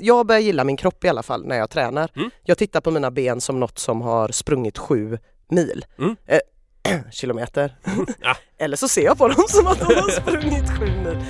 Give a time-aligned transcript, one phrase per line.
[0.00, 2.10] jag börjar gilla min kropp i alla fall när jag tränar.
[2.16, 2.30] Mm.
[2.44, 5.84] Jag tittar på mina ben som något som har sprungit sju mil.
[5.98, 6.16] Mm.
[6.26, 6.40] Eh,
[7.12, 7.76] kilometer.
[8.20, 8.36] Ja.
[8.58, 11.24] Eller så ser jag på dem som att de har sprungit sju mil.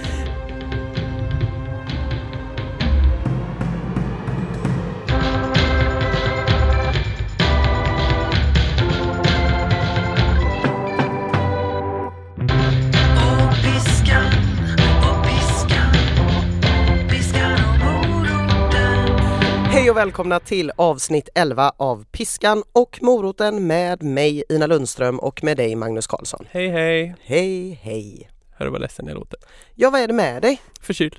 [19.86, 25.44] Hej och välkomna till avsnitt 11 av Piskan och moroten med mig Ina Lundström och
[25.44, 26.46] med dig Magnus Karlsson.
[26.50, 27.14] Hej hej!
[27.20, 28.30] Hej hej!
[28.50, 29.38] Hör du vad ledsen jag låter?
[29.74, 30.60] Ja vad är det med dig?
[30.80, 31.18] Förkyld.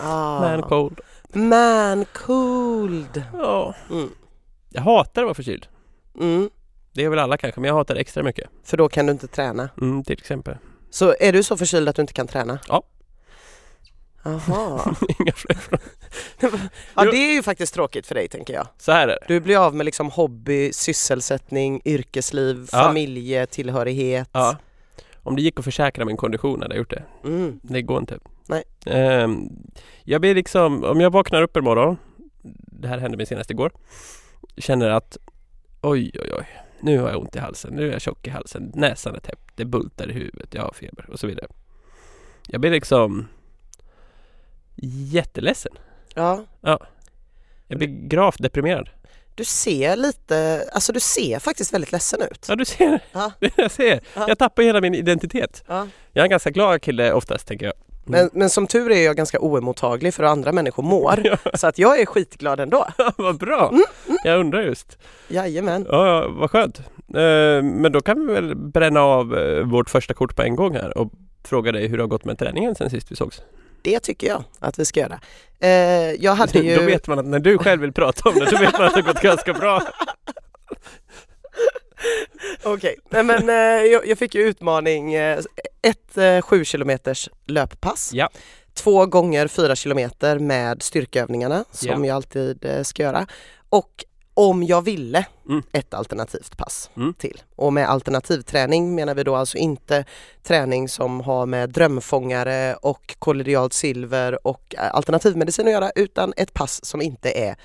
[0.00, 1.00] Ah, Man cold.
[1.32, 3.22] Man cold.
[3.32, 3.74] Ja.
[3.90, 4.10] Mm.
[4.70, 5.66] Jag hatar att vara förkyld.
[6.20, 6.50] Mm.
[6.92, 8.50] Det är väl alla kanske, men jag hatar det extra mycket.
[8.64, 9.68] För då kan du inte träna.
[9.80, 10.56] Mm, till exempel.
[10.90, 12.58] Så är du så förkyld att du inte kan träna?
[12.68, 12.82] Ja.
[14.22, 14.94] Jaha.
[15.20, 15.58] Inga fler.
[16.94, 18.66] Ja det är ju faktiskt tråkigt för dig tänker jag.
[18.78, 19.34] Så här är det.
[19.34, 22.78] Du blir av med liksom hobby, sysselsättning, yrkesliv, Ja.
[22.78, 24.28] familjetillhörighet.
[24.32, 24.56] Ja.
[25.22, 27.02] Om det gick att försäkra min kondition hade jag gjort det.
[27.24, 27.60] Mm.
[27.62, 28.18] Det går inte.
[28.48, 28.62] Nej.
[28.86, 29.48] Ehm,
[30.04, 31.96] jag blir liksom, om jag vaknar upp en morgon,
[32.66, 33.72] det här hände mig senast igår,
[34.56, 35.16] känner att
[35.80, 36.46] oj oj oj,
[36.80, 39.56] nu har jag ont i halsen, nu är jag tjock i halsen, näsan är täppt,
[39.56, 41.46] det bultar i huvudet, jag har feber och så vidare.
[42.46, 43.28] Jag blir liksom
[44.82, 45.72] jätteledsen.
[46.14, 46.44] Ja.
[47.68, 48.88] Jag blir gravt deprimerad.
[49.34, 52.46] Du ser lite, alltså du ser faktiskt väldigt ledsen ut.
[52.48, 53.32] Ja du ser, Ja.
[53.56, 54.00] jag ser.
[54.14, 54.24] Ja.
[54.28, 55.64] Jag tappar hela min identitet.
[55.66, 55.86] Ja.
[56.12, 57.74] Jag är en ganska glad kille oftast tänker jag.
[58.04, 61.20] Men, men som tur är jag ganska oemottaglig för hur andra människor mår.
[61.24, 61.36] Ja.
[61.54, 62.88] Så att jag är skitglad ändå.
[63.16, 63.68] Vad bra!
[63.68, 63.84] Mm,
[64.24, 64.98] Jag undrar just.
[65.28, 65.86] Jajamän.
[65.88, 66.78] Ja, ja, vad skönt.
[67.14, 70.74] Eh, men då kan vi väl bränna av eh, vårt första kort på en gång
[70.74, 71.12] här och
[71.44, 73.42] fråga dig hur det har gått med träningen sen sist vi sågs.
[73.82, 75.20] Det tycker jag att vi ska göra.
[75.60, 75.70] Eh,
[76.12, 76.76] jag hade ju...
[76.76, 78.94] Då vet man att när du själv vill prata om det, då vet man att
[78.94, 79.82] det gått ganska bra.
[82.62, 83.54] Okej, Nej, men eh,
[83.86, 85.38] jag, jag fick ju utmaning, eh,
[85.82, 88.10] ett eh, 7 kilometers löppass.
[88.12, 88.28] Ja.
[88.74, 92.06] Två gånger 4 kilometer med styrkeövningarna som Ja.
[92.06, 93.26] jag alltid eh, ska göra.
[93.68, 94.04] Och
[94.34, 95.62] om jag ville, Mm.
[95.72, 97.14] ett alternativt pass Mm.
[97.14, 97.42] till.
[97.56, 100.04] Och med alternativträning menar vi då alltså inte
[100.42, 106.54] träning som har med drömfångare och kollodialt silver och eh, alternativmedicin att göra utan ett
[106.54, 107.56] pass som inte är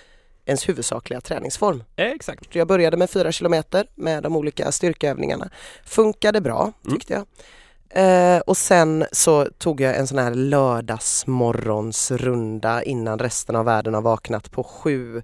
[0.45, 1.83] ens huvudsakliga träningsform.
[1.95, 2.55] Exakt.
[2.55, 5.49] Jag började med 4 kilometer med de olika styrkeövningarna.
[5.85, 6.97] Funkade bra Mm.
[6.97, 7.25] tyckte jag.
[7.89, 14.01] Eh, och sen så tog jag en sån här lördagsmorgonsrunda innan resten av världen har
[14.01, 15.21] vaknat på sju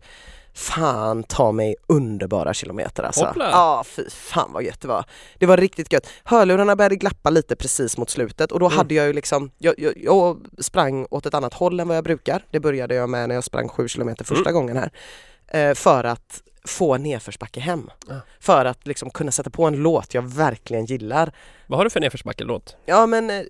[0.53, 3.25] Fan ta mig underbara kilometer alltså.
[3.25, 3.49] Hoppla.
[3.51, 5.05] Ja fy fan vad gött det var.
[5.39, 6.07] Det var riktigt gött.
[6.23, 8.77] Hörlurarna började glappa lite precis mot slutet och då Mm.
[8.77, 12.03] hade jag ju liksom, jag, jag, jag sprang åt ett annat håll än vad jag
[12.03, 12.45] brukar.
[12.51, 14.53] Det började jag med när jag sprang sju kilometer första Mm.
[14.53, 14.91] gången här.
[15.47, 17.89] Eh, för att få nedförsbacke hem.
[18.07, 18.15] Ja.
[18.39, 21.33] För att liksom kunna sätta på en låt jag verkligen gillar.
[21.67, 22.75] Vad har du för nedförsbacke-låt?
[22.85, 23.41] Ja men eh,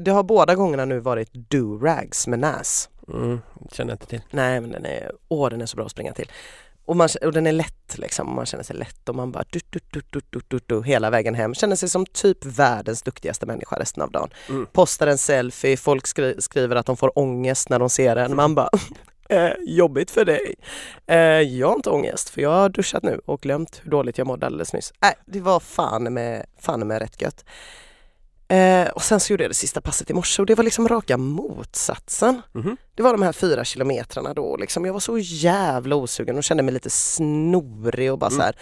[0.00, 2.88] det har båda gångerna nu varit Do-Rags med Nas.
[3.08, 3.40] Mm,
[3.72, 4.20] känner jag inte till.
[4.30, 6.30] Nej men den är, åh den är så bra att springa till.
[6.86, 9.60] Och, man, och den är lätt liksom, man känner sig lätt och man bara du,
[9.70, 11.54] du, du, du, du, du, du, hela vägen hem.
[11.54, 14.30] Känner sig som typ världens duktigaste människa resten av dagen.
[14.48, 14.66] Mm.
[14.72, 18.36] Postar en selfie, folk skri skriver att de får ångest när de ser den.
[18.36, 18.70] Man bara
[19.28, 20.54] eh, jobbigt för dig.
[21.06, 24.26] Eh, jag har inte ångest för jag har duschat nu och glömt hur dåligt jag
[24.26, 24.92] mådde alldeles nyss.
[25.04, 27.44] Äh, det var fan med, fan med rätt gött.
[28.48, 30.88] Eh, och sen så gjorde jag det sista passet i morse och det var liksom
[30.88, 32.42] raka motsatsen.
[32.52, 32.76] Mhm.
[32.94, 34.84] Det var de här fyra kilometrarna då liksom.
[34.84, 38.38] Jag var så jävla osugen och kände mig lite snorig och bara Mm.
[38.38, 38.56] så här.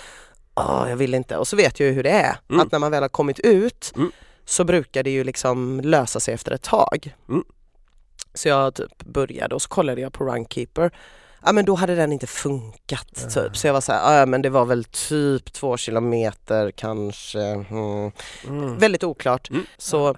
[0.54, 1.36] "Åh, jag vill inte.
[1.36, 2.36] Och så vet jag ju hur det är.
[2.50, 2.60] Mm.
[2.60, 4.10] Att när man väl har kommit ut Mm.
[4.44, 7.14] så brukar det ju liksom lösa sig efter ett tag.
[7.28, 7.44] Mm.
[8.34, 10.90] Så jag typ började och så kollade jag på Runkeeper.
[11.44, 13.28] Ja men då hade den inte funkat Ah.
[13.30, 13.56] typ.
[13.56, 17.40] Så jag var så här, ja men det var väl typ två kilometer kanske.
[17.42, 18.12] Mm.
[18.48, 18.78] Mm.
[18.78, 19.50] Väldigt oklart.
[19.50, 19.66] Mm.
[19.78, 20.16] Så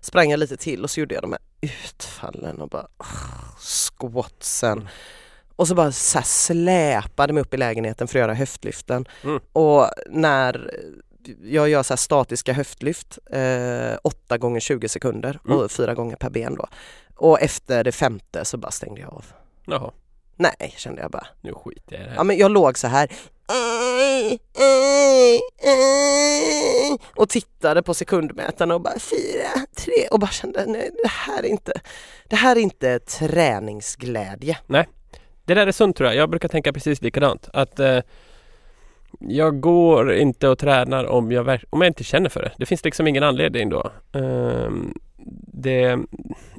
[0.00, 4.72] sprang jag lite till och så gjorde jag de här utfallen och bara oh, squatsen.
[4.78, 4.88] Mm.
[5.56, 9.04] Och så bara så här släpade mig upp i lägenheten för att göra höftlyften.
[9.24, 9.40] Mm.
[9.52, 10.70] Och när
[11.42, 15.58] jag gör så statiska höftlyft, eh, 8 gånger 20 sekunder Mm.
[15.58, 16.66] och fyra gånger per ben då.
[17.16, 19.24] Och efter det femte så bara stängde jag av.
[19.66, 19.90] Jaha,
[20.36, 21.26] Nej, kände jag bara.
[21.40, 22.16] nu skiter jag i det här.
[22.16, 23.08] Ja men jag låg så här
[27.16, 31.46] och tittade på sekundmätarna och bara fyra, tre och bara kände nej det här är
[31.48, 31.72] inte,
[32.28, 34.58] det här är inte träningsglädje.
[35.44, 36.16] Det där är sunt tror jag.
[36.16, 37.48] Jag brukar tänka precis likadant.
[37.52, 37.98] Att eh,
[39.20, 42.52] jag går inte och tränar om jag, om jag inte känner för det.
[42.58, 43.90] Det finns liksom ingen anledning då.
[44.12, 44.94] Ehm,
[45.52, 45.98] det,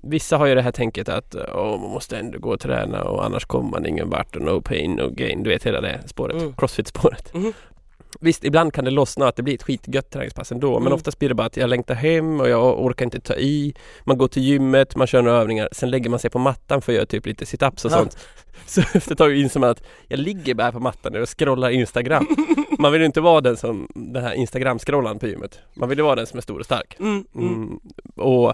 [0.04, 3.26] vissa har ju det här tänket att åh, man måste ändå gå och träna och
[3.26, 5.44] annars kommer man ingen vart och no pain no gain.
[5.44, 6.54] Du vet hela det spåret, Mm.
[6.54, 7.34] crossfit-spåret.
[7.34, 7.54] Mhm.
[8.22, 10.74] Visst, ibland kan det lossna att det blir ett skitgött träningspass ändå.
[10.74, 10.94] Men Mm.
[10.94, 13.74] oftast blir det bara att jag längtar hem och jag orkar inte ta i.
[14.04, 16.92] Man går till gymmet, man kör några övningar, sen lägger man sig på mattan för
[16.92, 17.98] att göra typ lite sit-ups och Ja.
[17.98, 18.18] sånt.
[18.66, 21.70] Så efter ett tag inser man att jag ligger bara på mattan nu och scrollar
[21.70, 22.28] Instagram.
[22.80, 25.60] Man vill ju inte vara den som den här Instagram-scrollaren på gymmet.
[25.74, 26.96] Man vill ju vara den som är stor och stark.
[27.00, 27.54] Mm, mm.
[27.54, 27.80] Mm.
[28.16, 28.54] Och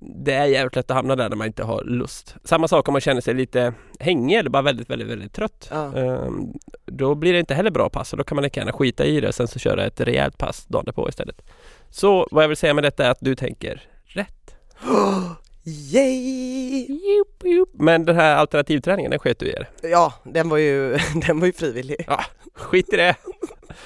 [0.00, 2.34] det är jävligt lätt att hamna där när man inte har lust.
[2.44, 5.68] Samma sak om man känner sig lite hängig eller bara väldigt, väldigt, väldigt trött.
[5.70, 5.96] Ja.
[5.96, 6.52] Ehm,
[6.84, 9.20] då blir det inte heller bra pass och då kan man lika gärna skita i
[9.20, 11.42] det och sen så köra ett rejält pass dagen därpå istället.
[11.90, 14.56] Så vad jag vill säga med detta är att du tänker rätt.
[15.64, 16.86] Yay!
[16.86, 17.68] Jup, jup.
[17.72, 19.68] Men den här alternativträningen, den sket du i er.
[19.82, 22.08] Ja, den var ju, den var ju frivillig.
[22.54, 23.16] Skit i det!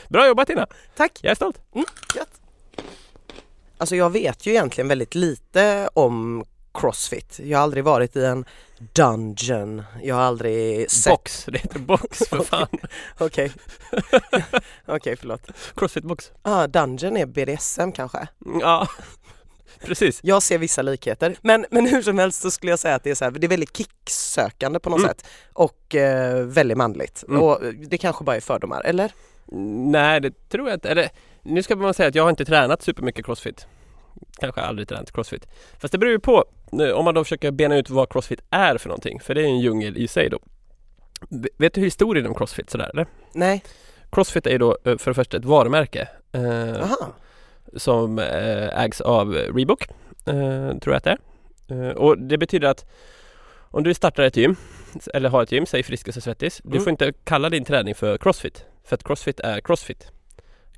[0.09, 0.67] Bra jobbat Tina!
[0.97, 1.19] Tack!
[1.23, 1.61] Jag är stolt!
[2.17, 2.40] Gött.
[3.81, 6.45] Alltså jag vet ju egentligen väldigt lite om
[6.75, 7.41] Crossfit.
[7.43, 8.45] Jag har aldrig varit i en
[8.93, 9.83] dungeon.
[10.03, 11.11] Jag har aldrig sett...
[11.13, 12.69] Box, det heter box för fan!
[13.19, 13.53] Okej.
[14.87, 15.43] Okej, förlåt.
[15.77, 16.31] Crossfit box.
[16.43, 18.29] Ah, dungeon är BDSM kanske?
[18.61, 18.89] Ja,
[19.85, 20.21] precis.
[20.23, 21.37] Jag ser vissa likheter.
[21.43, 23.47] Men, men hur som helst så skulle jag säga att det är, så här, det
[23.47, 25.09] är väldigt kicksökande på något Mm.
[25.09, 25.25] sätt.
[25.53, 27.25] Och eh, väldigt manligt.
[27.29, 27.43] Mm.
[27.43, 29.13] Och det kanske bara är fördomar, eller?
[29.91, 30.89] Nej, det tror jag inte.
[30.91, 31.09] Eller,
[31.43, 33.67] nu ska man säga att jag har inte tränat supermycket crossfit.
[34.41, 35.47] Kanske aldrig tränat crossfit.
[35.79, 36.45] Fast det beror ju på
[36.95, 39.21] om man då försöker bena ut vad crossfit är för någonting.
[39.21, 40.39] För det är en djungel i sig då.
[41.59, 43.07] Vet du historien om crossfit sådär eller?
[43.33, 43.63] Nej?
[44.13, 46.09] Crossfit är ju då eh, för det första ett varumärke.
[46.33, 47.09] Eh, Aha.
[47.77, 49.83] som eh, ägs av Reebok,
[50.27, 51.17] eh, tror jag att det
[51.69, 51.89] är.
[51.89, 52.85] Eh, och det betyder att
[53.73, 54.57] om du startar ett gym,
[55.15, 56.61] eller har ett gym, säg Friskis och Svettis.
[56.65, 56.83] Du Mm.
[56.85, 58.65] får inte kalla din träning för Crossfit.
[58.85, 60.07] För att Crossfit är Crossfit.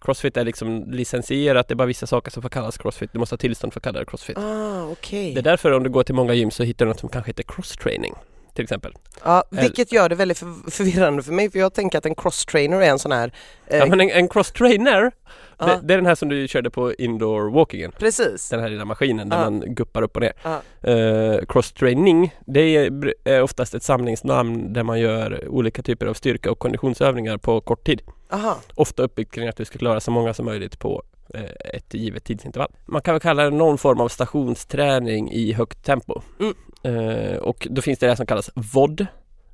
[0.01, 3.13] Crossfit är liksom licensierat, det är bara vissa saker som får kallas Crossfit.
[3.13, 4.39] Du måste ha tillstånd för att kalla det Crossfit.
[4.39, 5.35] Ah, okej.
[5.35, 7.29] Det är därför om du går till många gym så hittar du något som kanske
[7.29, 8.15] heter Cross-training.
[8.55, 8.93] Till exempel.
[9.25, 12.81] Ja, vilket gör det väldigt för, förvirrande för mig för jag tänker att en cross-trainer
[12.81, 13.33] är en sån här...
[13.67, 15.13] eh, Ja men en, en cross-trainer,
[15.59, 17.93] ja, det, det är den här som du körde på indoor walkingen.
[17.99, 18.49] precis.
[18.49, 19.51] Den här lilla maskinen där Ja.
[19.51, 20.33] man guppar upp och ner.
[20.43, 20.61] Ja.
[20.91, 26.51] Eh, cross-training, det är, är oftast ett samlingsnamn där man gör olika typer av styrka
[26.51, 28.03] och konditionsövningar på kort tid.
[28.31, 28.57] Aha.
[28.75, 31.03] Ofta uppbyggt kring att du ska klara så många som möjligt på
[31.35, 32.71] eh, ett givet tidsintervall.
[32.87, 36.21] Man kan väl kalla det någon form av stationsträning i högt tempo.
[36.41, 36.55] Mm.
[36.83, 39.07] Eh, och då finns det det som kallas VOD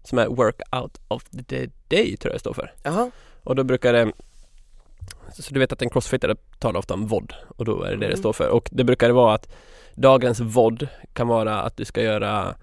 [0.04, 2.72] som är Workout of the Day tror jag det står för.
[2.82, 3.10] Jaha.
[3.42, 4.12] Och då brukar det
[5.32, 8.00] Så du vet att en crossfittare talar ofta om VOD och då är det det
[8.00, 8.18] det Mm.
[8.18, 8.48] står för.
[8.48, 9.48] Och det brukar vara att
[9.94, 12.54] dagens VOD kan vara att du ska göra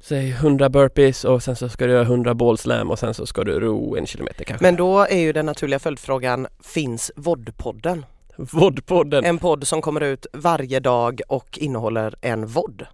[0.00, 3.44] Säg 100 burpees och sen så ska du göra 100 ballslam och sen så ska
[3.44, 4.64] du ro en kilometer kanske.
[4.64, 8.04] Men då är ju den naturliga följdfrågan, finns VOD-podden?
[8.36, 9.24] VOD-podden.
[9.24, 12.86] En podd som kommer ut varje dag och innehåller en VOD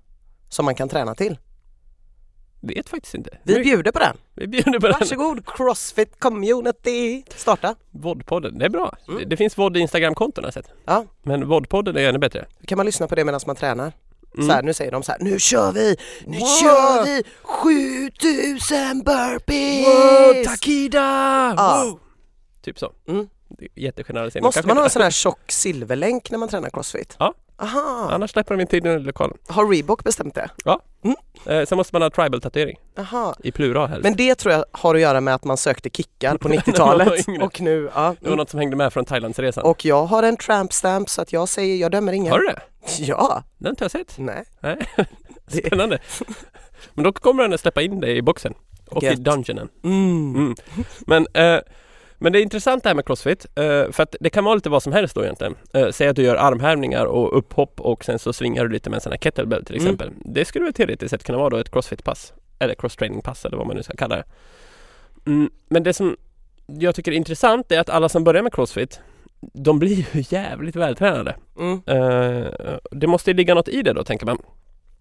[0.49, 1.39] som man kan träna till.
[2.61, 3.39] Vet faktiskt inte.
[3.43, 4.17] Vi bjuder på den.
[4.35, 4.97] vi bjuder på den.
[5.01, 7.23] Varsågod Crossfit Community!
[7.37, 7.75] Starta!
[7.91, 8.97] VOD-podden, det är bra.
[9.09, 9.19] Mm.
[9.21, 10.73] Det, det finns VOD i Instagram-konton har jag sett.
[10.85, 11.05] Ja.
[11.23, 12.47] Men VOD-podden är ännu bättre.
[12.61, 13.93] Då kan man lyssna på det medan man tränar.
[14.35, 14.47] Mm.
[14.49, 15.97] Så här, nu säger de så här, nu kör vi!
[16.27, 16.47] Nu Wow!
[16.47, 19.87] kör vi 7000 burpees!
[19.87, 21.55] Wow, Takida!
[21.57, 21.83] Ja.
[21.85, 22.01] Wow!
[22.63, 22.93] Typ så.
[23.09, 23.29] Mm.
[23.75, 24.45] Jättegeneralisering.
[24.45, 27.17] Måste man ha en sån här tjock silverlänk när man tränar crossfit?
[27.19, 27.35] Ja.
[27.61, 29.37] Aha, Annars släpper de inte in den i lokalen.
[29.49, 30.49] har Reebok bestämt det?
[31.47, 32.77] Eh, sen måste man ha tribal-tatuering.
[33.43, 34.03] I plural helst.
[34.03, 36.65] Men det tror jag har att göra med att man sökte kickar på När man
[36.65, 37.45] 90-talet var yngre.
[37.45, 38.15] och nu, ja.
[38.21, 39.65] det var något som hängde med från Thailandsresan.
[39.65, 42.33] Och jag har en tramp stamp så att jag säger, jag dömer ingen.
[42.33, 42.61] Har du det?
[42.99, 44.19] Ja, Den har inte jag sett.
[44.19, 44.45] nej.
[44.61, 44.79] Nej.
[45.65, 45.99] Spännande.
[46.95, 48.55] Men då kommer den att släppa in dig i boxen.
[48.91, 49.17] Och i Gött.
[49.19, 49.69] dungeonen.
[49.85, 50.35] Mm.
[50.37, 50.55] Mm.
[51.07, 51.61] Men, eh,
[52.19, 53.47] men det är intressant det här med crossfit.
[53.55, 55.55] Eh, för att det kan vara lite vad som helst då egentligen.
[55.75, 58.97] Eh, säg att du gör armhävningar och upphopp och sen så svingar du lite med
[58.97, 59.87] en sån här kettlebell till Mm.
[59.87, 60.11] exempel.
[60.25, 62.33] Det skulle väl teoretiskt sett kunna vara då ett crossfit-pass.
[62.59, 64.25] Eller cross-training-pass eller vad man nu ska kalla det.
[65.27, 66.17] Mm, men det som
[66.67, 69.01] jag tycker är intressant är att alla som börjar med crossfit
[69.41, 71.37] de blir ju jävligt vältränade.
[71.59, 71.81] Mm.
[71.87, 72.47] Eh,
[72.91, 74.39] det måste ju ligga något i det då tänker man.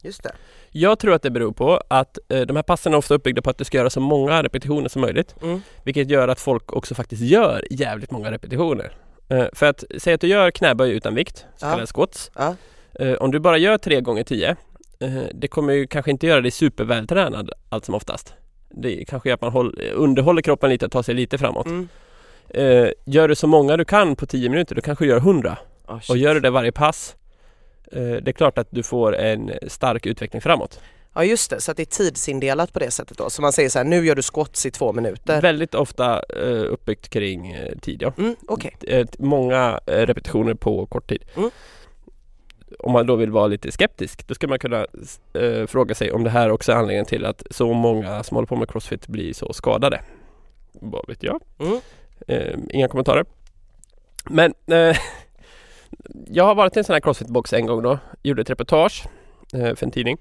[0.07, 0.31] Just det.
[0.71, 3.49] Jag tror att det beror på att eh, de här passen är ofta uppbyggda på
[3.49, 5.35] att du ska göra så många repetitioner som möjligt.
[5.43, 5.61] Mm.
[5.83, 8.91] Vilket gör att folk också faktiskt gör jävligt många repetitioner.
[9.29, 11.69] Eh, för att säga att du gör knäböj utan vikt, så Ja.
[11.69, 12.31] kallade squats.
[12.35, 12.55] Ja.
[12.99, 14.55] Eh, om du bara gör 3 gånger 10
[14.99, 18.33] eh, det kommer ju kanske inte göra dig supervältränad allt som oftast.
[18.69, 21.65] Det kanske gör att man håll, underhåller kroppen lite och tar sig lite framåt.
[21.65, 21.87] Mm.
[22.49, 25.57] Eh, gör du så många du kan på 10 minuter, då kanske du gör 100.
[25.87, 26.17] Oh, Och shit.
[26.17, 27.15] gör du det varje pass,
[27.91, 30.79] det är klart att du får en stark utveckling framåt.
[31.17, 33.29] Ja just det, så att det är tidsindelat på det sättet då.
[33.29, 35.41] Så man säger så här, nu gör du squats i två minuter.
[35.41, 38.13] Väldigt ofta eh, uppbyggt kring eh, tid ja.
[38.17, 38.35] Mm.
[38.87, 41.23] Eh, många eh, repetitioner på kort tid.
[41.35, 41.49] Mm.
[42.79, 44.85] om man då vill vara lite skeptisk, då ska man kunna
[45.33, 48.47] eh, fråga sig om det här också är anledningen till att så många som håller
[48.47, 50.01] på med Crossfit blir så skadade.
[50.71, 51.41] Vad vet jag?
[51.59, 51.79] Mm.
[52.27, 53.25] Eh, inga kommentarer.
[54.29, 54.97] Men eh,
[56.27, 57.99] jag har varit i en sån här Crossfit-box en gång då.
[58.23, 59.05] Gjorde ett reportage
[59.53, 60.17] eh, för en tidning.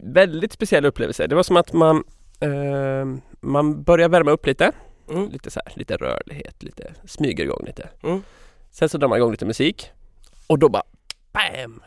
[0.00, 1.26] Väldigt speciell upplevelse.
[1.26, 2.04] Det var som att man
[2.40, 3.06] eh,
[3.40, 4.72] man börjar värma upp lite.
[5.10, 5.28] Mm.
[5.28, 7.88] Lite så här, lite rörlighet, lite smyger igång lite.
[8.02, 8.22] Mm.
[8.70, 9.90] Sen så drar man igång lite musik
[10.46, 10.82] och då bara
[11.32, 11.82] BAM!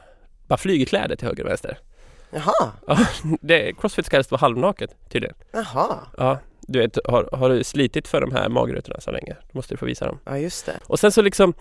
[0.48, 1.78] Bara flyger kläder till höger och vänster.
[2.32, 2.72] Jaha,
[3.42, 5.36] Det, crossfit ska helst vara halvnaket tydligen.
[5.52, 9.34] jaha, Ja, du vet, har, har du slitit för de här magrutorna så länge?
[9.42, 10.20] Då måste du få visa dem.
[10.26, 10.80] ja just det.
[10.88, 11.54] Och sen så liksom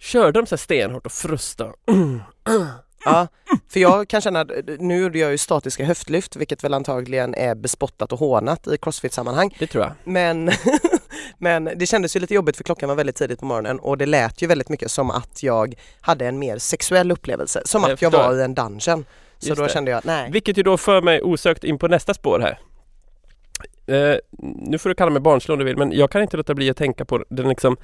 [0.00, 1.72] körde de så här stenhårt och frusta.
[3.04, 3.28] Ja,
[3.68, 7.54] för jag kan känna, att nu gjorde jag ju statiska höftlyft vilket väl antagligen är
[7.54, 9.56] bespottat och hånat i crossfit-sammanhang.
[9.58, 9.92] Det tror jag.
[10.04, 10.50] Men,
[11.38, 14.06] men det kändes ju lite jobbigt för klockan var väldigt tidigt på morgonen och det
[14.06, 17.62] lät ju väldigt mycket som att jag hade en mer sexuell upplevelse.
[17.64, 19.04] Som Jag att jag var i en dungeon.
[19.38, 19.72] Så Just då det.
[19.72, 20.30] kände jag, nej.
[20.30, 22.58] Vilket ju då för mig osökt in på nästa spår här.
[23.86, 24.16] Eh,
[24.58, 26.70] nu får du kalla mig barnslig om du vill men jag kan inte låta bli
[26.70, 27.76] att tänka på den liksom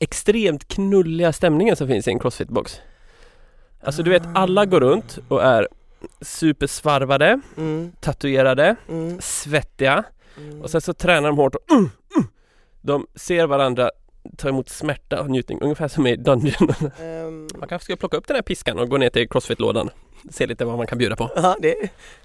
[0.00, 2.80] extremt knulliga stämningen som finns i en crossfit-box.
[3.82, 5.68] Alltså du vet alla går runt och är
[6.20, 10.04] supersvarvade, Mm, tatuerade, mm, svettiga
[10.36, 10.62] mm.
[10.62, 12.28] och sen så tränar de hårt och mm, mm.
[12.80, 13.90] de ser varandra
[14.36, 16.68] ta emot smärta och njutning ungefär som i Dungeon.
[17.00, 19.90] Ehm, Man kanske ska plocka upp den här piskan och gå ner till crossfit-lådan.
[20.30, 21.30] Se lite vad man kan bjuda på.
[21.36, 21.76] ja, det,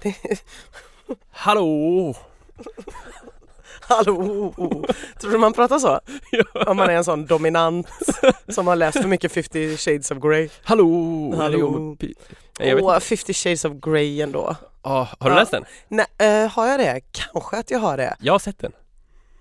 [0.02, 0.14] det,
[1.30, 2.14] Hallå!
[3.90, 4.52] Hallå!
[5.20, 6.00] Tror du man pratar så?
[6.32, 6.44] Ja.
[6.66, 7.86] Om man är en sån dominant
[8.48, 10.48] som har läst för mycket 50 shades of Grey.
[10.64, 11.34] Hallå!
[11.36, 11.68] Hallå.
[11.74, 11.80] Åh,
[12.90, 13.00] inte.
[13.00, 14.56] 50 shades of Grey ändå.
[14.82, 15.40] Ah, har du Ja.
[15.40, 15.64] läst den?
[15.88, 17.00] Nej, eh, har jag det?
[17.12, 18.16] Kanske att jag har det.
[18.20, 18.72] Jag har sett den.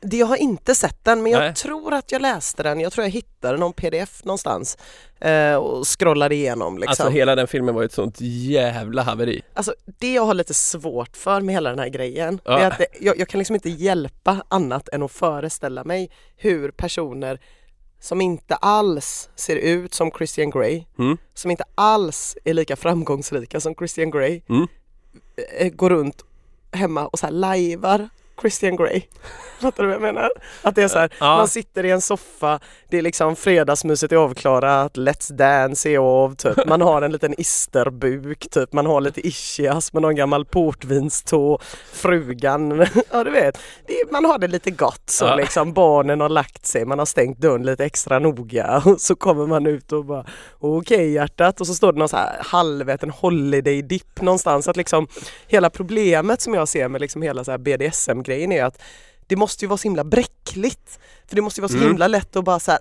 [0.01, 0.17] Det.
[0.17, 1.53] Jag har inte sett den men jag Nej.
[1.53, 2.79] tror att jag läste den.
[2.79, 4.77] Jag tror jag hittade någon pdf någonstans
[5.19, 6.89] eh, och scrollade igenom liksom.
[6.91, 9.41] Alltså hela den filmen var ju ett sånt jävla haveri.
[9.53, 12.59] Alltså det jag har lite svårt för med hela den här grejen, Ja.
[12.59, 16.71] är att det, jag, jag kan liksom inte hjälpa annat än att föreställa mig hur
[16.71, 17.39] personer
[18.01, 21.17] som inte alls ser ut som Christian Grey, Mm.
[21.33, 24.67] som inte alls är lika framgångsrika som Christian Grey, Mm.
[25.57, 26.25] eh, går runt
[26.71, 28.09] hemma och så här lajvar
[28.41, 29.01] Christian Grey.
[29.61, 30.29] Fattar du vad jag menar?
[30.61, 31.37] Att det är så här, Ja.
[31.37, 36.35] man sitter i en soffa, det är liksom fredagsmyset är avklarat, Let's Dance är av,
[36.35, 36.65] typ.
[36.67, 38.73] man har en liten isterbuk, typ.
[38.73, 41.59] man har lite ischias, man har en gammal portvinstå,
[41.93, 45.35] frugan, ja du vet, det man har det lite gott så Ja.
[45.35, 49.47] liksom, barnen har lagt sig, man har stängt dörren lite extra noga och så kommer
[49.47, 50.25] man ut och bara
[50.59, 55.07] okej hjärtat och så står det någon så här halväten holiday dip någonstans att liksom
[55.47, 57.57] hela problemet som jag ser med liksom hela så här
[58.29, 58.81] BDSM-grejen är att
[59.27, 60.99] det måste ju vara så himla bräckligt.
[61.27, 61.87] För det måste ju vara så Mm.
[61.87, 62.79] himla lätt att bara så här,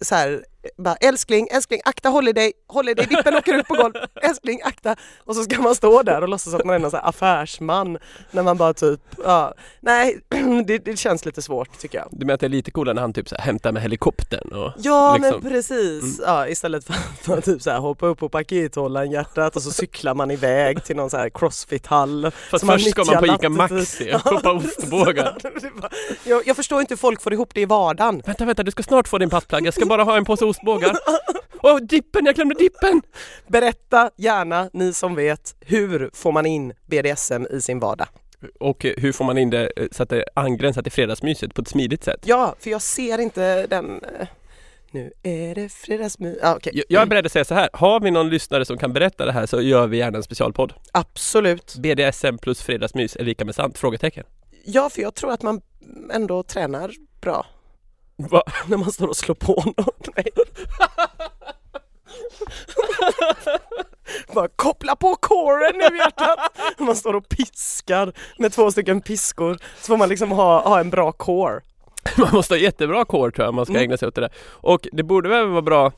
[0.00, 0.44] så här
[0.78, 4.96] bara, älskling, älskling, akta holiday, holiday, dippen åker ut på golvet, älskling, akta.
[5.24, 7.98] Och så ska man stå där och låtsas att man är någon så affärsman
[8.30, 10.18] när man bara typ, ja, nej,
[10.66, 12.08] det, det känns lite svårt tycker jag.
[12.10, 14.48] Du menar att det är lite coolare när han typ så här hämtar med helikoptern
[14.52, 15.40] och Ja liksom.
[15.42, 16.34] men precis, Mm.
[16.34, 19.70] ja, istället för, för att typ så här, hoppa upp på pakethållaren hjärtat och så
[19.70, 22.22] cyklar man iväg till någon så här crossfit-hall.
[22.22, 22.32] Man
[22.78, 23.48] först ska man på Ica.
[23.48, 25.36] Maxi och shoppa ostbågar.
[26.24, 28.22] jag, jag förstår inte hur folk får ihop det i vardagen.
[28.26, 29.66] Vänta, vänta, du ska snart få din pattplagg.
[29.66, 30.96] Jag ska bara ha en påse ostbågar.
[31.62, 32.26] Åh, dippen!
[32.26, 33.02] Jag glömde dippen!
[33.46, 38.08] Berätta gärna, ni som vet, hur får man in BDSM i sin vardag?
[38.60, 41.68] Och hur får man in det eh, så att det angränsar till fredagsmyset på ett
[41.68, 42.20] smidigt sätt?
[42.24, 44.00] Ja, för jag ser inte den...
[44.20, 44.26] eh,
[44.90, 46.38] Nu är det fredagsmys...
[46.42, 46.58] Ah.
[46.62, 47.68] Jag- Jag är beredd att säga så här.
[47.72, 50.72] Har vi någon lyssnare som kan berätta det här så gör vi gärna en specialpodd.
[50.92, 51.74] Absolut.
[51.78, 53.78] BDSM plus fredagsmys är lika med sant?
[53.78, 54.24] Frågetecken.
[54.64, 55.60] Ja, för jag tror att man
[56.12, 56.90] ändå tränar
[57.20, 57.46] bra
[58.18, 58.42] Va?
[58.66, 59.94] när man står och slår på någon.
[60.16, 60.26] Nej.
[64.34, 66.38] Bara koppla på coren nu hjärtat!
[66.78, 70.90] Man står och piskar med två stycken piskor så får man liksom ha, ha en
[70.90, 71.60] bra core.
[72.16, 73.82] Man måste ha jättebra core tror jag om man ska Mm.
[73.82, 74.32] ägna sig åt det där.
[74.48, 75.92] Och det borde väl vara bra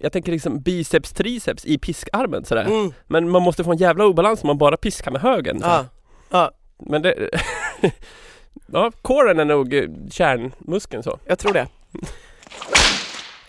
[0.00, 2.64] jag tänker liksom biceps, triceps i piskarmen sådär.
[2.64, 2.92] Mm.
[3.06, 5.58] Men man måste få en jävla obalans om man bara piskar med högen.
[5.62, 5.84] Ja.
[6.30, 7.30] Ja, Men det...
[8.66, 11.18] ja, coren är nog eh, kärnmuskeln så.
[11.26, 11.66] jag tror det.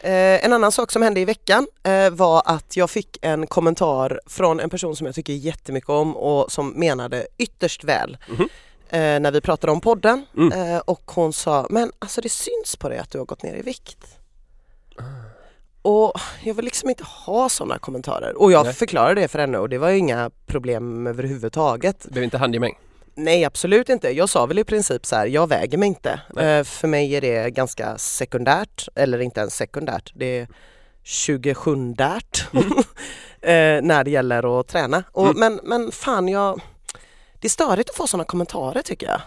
[0.01, 4.19] Eh, en annan sak som hände i veckan eh, var att jag fick en kommentar
[4.25, 8.41] från en person som jag tycker jättemycket om och som menade ytterst väl Mhm.
[8.89, 10.25] eh, när vi pratade om podden.
[10.37, 10.51] Mm.
[10.75, 13.55] Eh, och hon sa, men alltså det syns på dig att du har gått ner
[13.55, 14.17] i vikt.
[15.81, 18.41] Och jag vill liksom inte ha sådana kommentarer.
[18.41, 18.73] Och jag Nej.
[18.73, 21.99] förklarade det för henne och det var ju inga problem överhuvudtaget.
[22.03, 22.77] Det behöver inte handgemäng.
[23.15, 24.09] Nej absolut inte.
[24.09, 26.21] Jag sa väl i princip så här, jag väger mig inte.
[26.37, 30.11] Eh, för mig är det ganska sekundärt, eller inte ens sekundärt.
[30.15, 30.47] Det,
[31.03, 31.75] 27 eh,
[33.81, 35.03] när det gäller att träna.
[35.11, 35.39] Och, Mm.
[35.39, 36.61] men, men fan jag,
[37.39, 39.21] det är störigt att få sådana kommentarer tycker jag.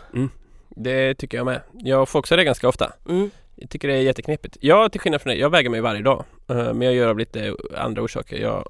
[0.68, 1.60] Det tycker jag med.
[1.72, 2.92] Jag får också det ganska ofta.
[3.08, 3.30] Mm.
[3.54, 4.56] Jag tycker det är jätteknepigt.
[4.60, 6.24] Jag till skillnad från dig, jag väger mig varje dag.
[6.48, 8.36] Eh, Men jag gör av lite andra orsaker.
[8.36, 8.68] Jag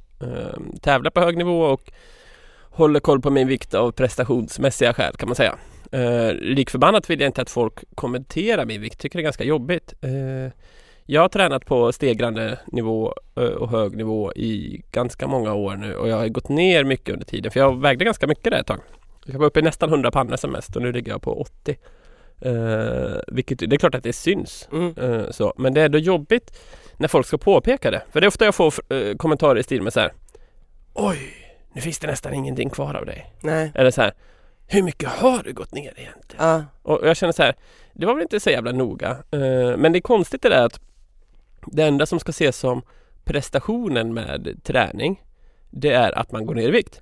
[0.83, 1.91] tävlar på hög nivå och
[2.77, 5.59] håller koll på min vikt av prestationsmässiga skäl kan man säga.
[5.95, 9.01] Uh, Likförbannat vill jag inte att folk kommenterar min vikt.
[9.01, 9.95] Tycker det är ganska jobbigt.
[10.01, 10.53] Eh,
[11.07, 15.95] jag har tränat på stegrande nivå eh, och hög nivå i ganska många år nu
[15.95, 18.67] och jag har gått ner mycket under tiden för jag vägde ganska mycket där ett
[18.67, 18.81] tag.
[19.27, 21.77] Jag var uppe i nästan 100 pannor som mest och nu ligger jag på 80.
[22.47, 24.69] Uh, vilket, det är klart att det syns.
[24.73, 24.95] Mm.
[24.99, 25.55] Eh, så.
[25.57, 26.59] Men det är då jobbigt
[26.97, 28.03] när folk ska påpeka det.
[28.13, 30.13] För det är ofta jag får eh, kommentarer i stil med så här.
[30.95, 31.46] Oj,
[31.77, 33.33] nu finns det nästan ingenting kvar av dig.
[33.41, 33.73] Nej.
[33.75, 34.15] Eller så här.
[34.67, 36.45] Hur mycket har du gått ner egentligen?
[36.45, 36.65] Ja.
[36.83, 37.55] Och jag känner så här.
[37.93, 39.11] Det var väl inte så jävla noga.
[39.11, 40.81] Eh, men det är konstigt det där att
[41.67, 42.83] det enda som ska ses som
[43.25, 45.23] prestationen med träning
[45.71, 47.01] det är att man går ner i vikt.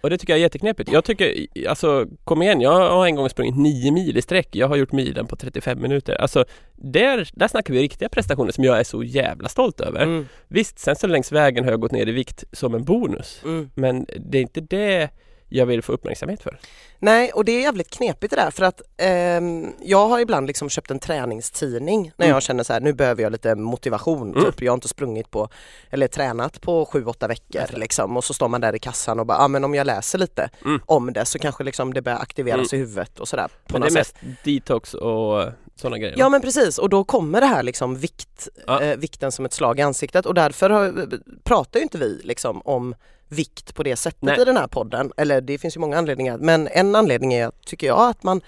[0.00, 0.92] Och det tycker jag är jätteknepigt.
[0.92, 4.48] Jag tycker, alltså kom igen, jag har en gång sprungit 9 mil i sträck.
[4.52, 6.14] Jag har gjort milen på 35 minuter.
[6.14, 6.44] Alltså
[6.76, 10.02] där, där snackar vi riktiga prestationer som jag är så jävla stolt över.
[10.02, 10.26] Mm.
[10.48, 13.40] Visst, sen så längs vägen har jag gått ner i vikt som en bonus.
[13.44, 13.70] Mm.
[13.74, 15.10] Men det är inte det
[15.52, 16.58] jag vill få uppmärksamhet för.
[16.98, 20.68] Nej, och det är jävligt knepigt det där för att ehm, jag har ibland liksom
[20.68, 22.34] köpt en träningstidning när Mm.
[22.34, 24.30] jag känner så här, nu behöver jag lite motivation.
[24.36, 24.44] Mm.
[24.44, 24.62] Typ.
[24.62, 25.48] Jag har inte sprungit på,
[25.90, 27.76] eller tränat på sju, åtta veckor det.
[27.78, 29.86] liksom och så står man där i kassan och bara, ja ah, men om jag
[29.86, 30.80] läser lite Mm.
[30.86, 33.48] om det så kanske liksom det börjar aktiveras i huvudet och sådär.
[33.66, 34.16] På Men det är sätt.
[34.22, 36.14] mest detox och sådana grejer.
[36.18, 38.82] Ja men precis och då kommer det här liksom vikt, Ja.
[38.82, 41.08] eh, vikten som ett slag i ansiktet och därför har,
[41.44, 42.94] pratar ju inte vi liksom om
[43.30, 44.40] vikt på det sättet Nej.
[44.40, 45.12] i den här podden.
[45.16, 48.40] Eller det finns ju många anledningar men en anledning är tycker jag att man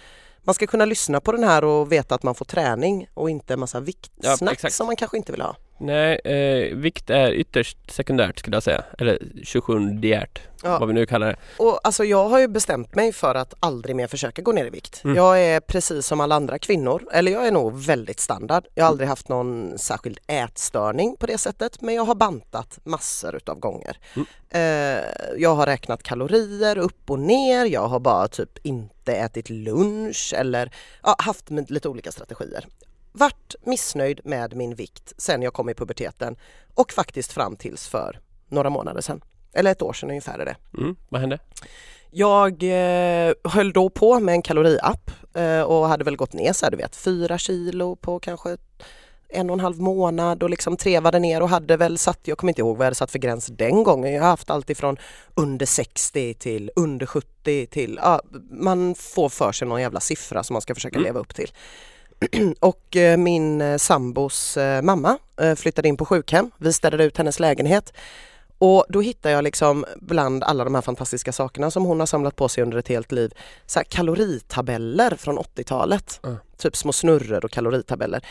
[0.44, 3.52] man ska kunna lyssna på den här och veta att man får träning och inte
[3.54, 4.74] en massa Ja, viktsnack exakt.
[4.74, 5.56] som man kanske inte vill ha.
[5.84, 8.84] Nej, eh, vikt är ytterst sekundärt skulle jag säga.
[8.98, 10.78] Eller 27 diärt, Ja.
[10.78, 11.36] vad vi nu kallar det.
[11.58, 14.70] Och alltså jag har ju bestämt mig för att aldrig mer försöka gå ner i
[14.70, 15.04] vikt.
[15.04, 15.16] Mm.
[15.16, 18.64] Jag är precis som alla andra kvinnor, eller jag är nog väldigt standard.
[18.74, 23.36] Jag har aldrig haft någon särskild ätstörning på det sättet men jag har bantat massor
[23.36, 23.96] utav gånger.
[24.16, 24.26] Mm.
[24.50, 25.04] Eh,
[25.36, 30.70] jag har räknat kalorier upp och ner, jag har bara typ inte ätit lunch eller
[31.02, 32.66] ja, haft lite olika strategier.
[33.12, 36.36] Vart missnöjd med min vikt sen jag kom i puberteten
[36.74, 39.20] och faktiskt fram tills för några månader sedan.
[39.52, 40.56] Eller ett år sedan ungefär är det.
[40.78, 41.38] Mm, vad hände?
[42.10, 46.66] Jag eh, höll då på med en kaloriapp eh, och hade väl gått ner så
[46.66, 48.56] här, du vet, fyra kilo på kanske
[49.28, 52.50] en och en halv månad och liksom trevade ner och hade väl satt, jag kommer
[52.50, 54.12] inte ihåg vad jag hade satt för gräns den gången.
[54.12, 54.96] Jag har haft allt ifrån
[55.34, 58.20] under 60 till under 70 till, ja,
[58.50, 61.04] man får för sig någon jävla siffra som man ska försöka Mm.
[61.04, 61.52] leva upp till.
[62.60, 65.18] och eh, min eh, sambos eh, mamma
[65.56, 66.50] flyttade in på sjukhem.
[66.58, 67.92] Vi städade ut hennes lägenhet
[68.58, 72.36] och då hittar jag liksom bland alla de här fantastiska sakerna som hon har samlat
[72.36, 73.34] på sig under ett helt liv,
[73.66, 76.20] så kaloritabeller från 80-talet.
[76.24, 76.36] Mm.
[76.56, 78.26] Typ små snurror och kaloritabeller.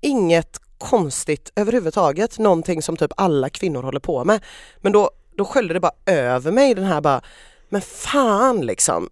[0.00, 4.44] Inget konstigt överhuvudtaget, någonting som typ alla kvinnor håller på med.
[4.76, 7.20] Men då, då sköljde det bara över mig den här bara,
[7.68, 9.08] men fan liksom.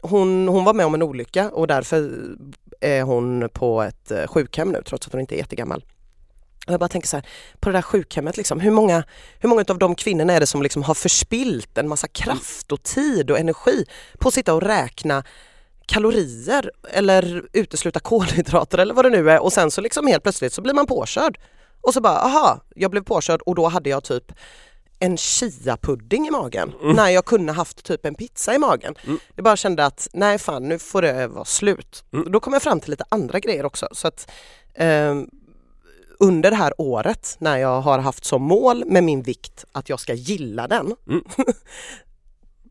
[0.00, 2.12] Hon, hon var med om en olycka och därför
[2.84, 5.84] är hon på ett eh, sjukhem nu trots att hon inte är jättegammal.
[6.66, 7.26] Och jag bara tänker så här,
[7.60, 9.04] på det där sjukhemmet, liksom, hur många,
[9.38, 12.82] hur många av de kvinnorna är det som liksom har förspilt en massa kraft och
[12.82, 13.84] tid och energi
[14.18, 15.24] på att sitta och räkna
[15.86, 20.52] kalorier eller utesluta kolhydrater eller vad det nu är och sen så liksom helt plötsligt
[20.52, 21.38] så blir man påkörd.
[21.80, 24.32] Och så bara, aha, jag blev påkörd och då hade jag typ
[25.02, 28.94] en chia-pudding i magen när jag kunde haft typ en pizza i magen.
[29.04, 29.18] Mm.
[29.34, 32.04] Jag bara kände att nej fan nu får det vara slut.
[32.12, 32.32] Mm.
[32.32, 33.88] Då kom jag fram till lite andra grejer också.
[33.92, 34.30] Så att,
[34.74, 35.28] ehm,
[36.18, 40.00] under det här året när jag har haft som mål med min vikt att jag
[40.00, 40.94] ska gilla den.
[41.08, 41.24] Mm.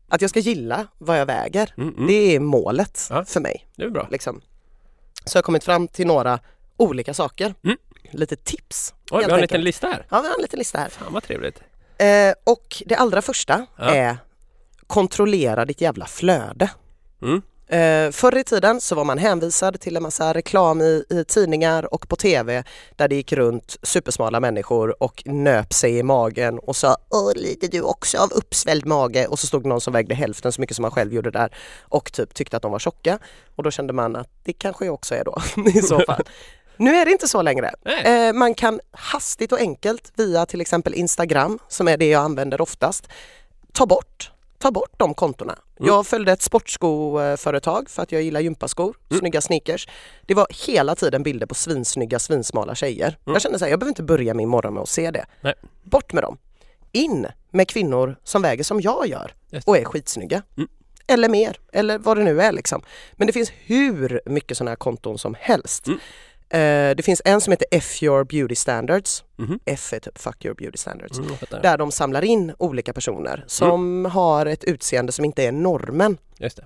[0.08, 1.74] att jag ska gilla vad jag väger.
[1.76, 2.06] Mm, mm.
[2.06, 3.24] Det är målet Ja.
[3.24, 3.66] för mig.
[3.76, 4.08] Det är bra.
[4.10, 4.40] Liksom.
[5.24, 6.38] Så jag har kommit fram till några
[6.76, 7.54] olika saker.
[7.64, 7.76] Mm.
[8.10, 8.94] Lite tips.
[8.94, 9.50] Oj, vi har en enkelt.
[9.50, 10.06] liten lista här.
[10.10, 10.88] Ja, vi har en liten lista här.
[10.88, 11.62] Fan vad trevligt.
[12.02, 13.94] Eh, och det allra första Ja.
[13.94, 14.16] är
[14.86, 16.70] kontrollera ditt jävla flöde.
[17.22, 17.42] Mm.
[17.72, 21.94] Eh, förr i tiden så var man hänvisad till en massa reklam i, i tidningar
[21.94, 22.64] och på tv
[22.96, 27.68] där det gick runt supersmala människor och nöp sig i magen och sa Åh, lider
[27.68, 29.26] du också av uppsvälld mage?
[29.26, 32.12] Och så stod någon som vägde hälften så mycket som man själv gjorde där och
[32.12, 33.18] typ tyckte att de var tjocka.
[33.56, 35.42] Och då kände man att det kanske jag också är då
[35.74, 36.22] i så fall.
[36.76, 37.74] Nu är det inte så längre.
[38.04, 42.60] Eh, man kan hastigt och enkelt via till exempel Instagram, som är det jag använder
[42.60, 43.08] oftast,
[43.72, 45.52] ta bort ta bort de kontona.
[45.52, 45.86] Mm.
[45.88, 49.20] Jag följde ett sportskoföretag för att jag gillar gympaskor, Mm.
[49.20, 49.88] snygga sneakers.
[50.26, 53.06] Det var hela tiden bilder på svinsnygga, svinsmala tjejer.
[53.06, 53.32] Mm.
[53.32, 55.26] Jag kände så här, jag behöver inte börja min morgon med att se det.
[55.40, 55.54] Nej.
[55.82, 56.38] Bort med dem.
[56.92, 60.42] In med kvinnor som väger som jag gör och är skitsnygga.
[60.56, 60.68] Mm.
[61.06, 62.82] Eller mer, eller vad det nu är liksom.
[63.12, 65.86] Men det finns hur mycket sådana här konton som helst.
[66.52, 66.90] Mm.
[66.90, 69.24] Eh, det finns en som heter F your beauty standards.
[69.36, 69.60] Mhm.
[69.66, 71.18] F är typ fuck your beauty standards.
[71.18, 71.32] Mm.
[71.62, 76.16] Där de samlar in olika personer som har ett utseende som inte är normen.
[76.38, 76.64] Just det.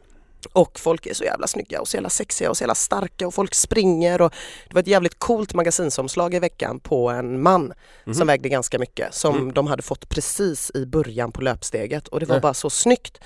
[0.53, 3.35] Och folk är så jävla snygga och så jävla sexiga och så jävla starka och
[3.35, 4.33] folk springer och
[4.68, 7.72] det var ett jävligt coolt magasinsomslag i veckan på en man
[8.05, 8.14] Mhm.
[8.14, 9.53] som vägde ganska mycket som Mm.
[9.53, 12.40] de hade fått precis i början på löpsteget och det var Nej.
[12.40, 13.18] bara så snyggt.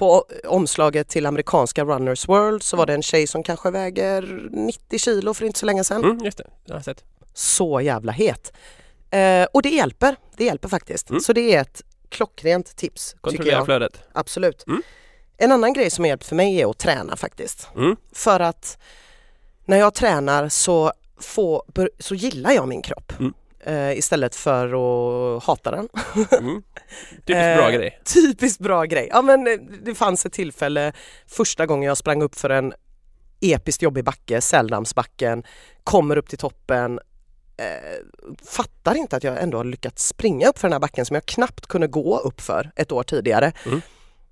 [0.00, 4.98] På omslaget till amerikanska Runners World så var det en tjej som kanske väger 90
[4.98, 6.04] kilo för inte så länge sedan.
[6.04, 7.04] Mm, just det, jag har sett.
[7.34, 8.52] Så jävla het.
[9.10, 11.10] Eh, och det hjälper, det hjälper faktiskt.
[11.10, 11.20] Mm.
[11.20, 13.64] Så det är ett klockrent tips Kontrollera jag.
[13.64, 14.02] flödet.
[14.12, 14.66] Absolut.
[14.66, 14.82] Mm.
[15.36, 17.68] En annan grej som har hjälpt för mig är att träna faktiskt.
[17.76, 17.96] Mm.
[18.12, 18.78] För att
[19.64, 21.62] när jag tränar så, får,
[21.98, 23.12] så gillar jag min kropp.
[23.20, 23.34] Mm.
[23.64, 25.88] Eh, istället för att hata den.
[26.38, 26.62] Mm.
[27.26, 28.00] Typiskt bra Eh, grej.
[28.14, 29.08] Typiskt bra grej.
[29.12, 30.92] Ja, men eh, det fanns ett tillfälle
[31.26, 32.72] första gången jag sprang upp för en
[33.40, 35.42] episkt jobbig backe, Säldamsbacken,
[35.84, 37.00] kommer upp till toppen,
[37.56, 37.64] eh,
[38.44, 41.26] fattar inte att jag ändå har lyckats springa upp för den här backen som jag
[41.26, 43.52] knappt kunde gå upp för ett år tidigare.
[43.66, 43.80] Mm.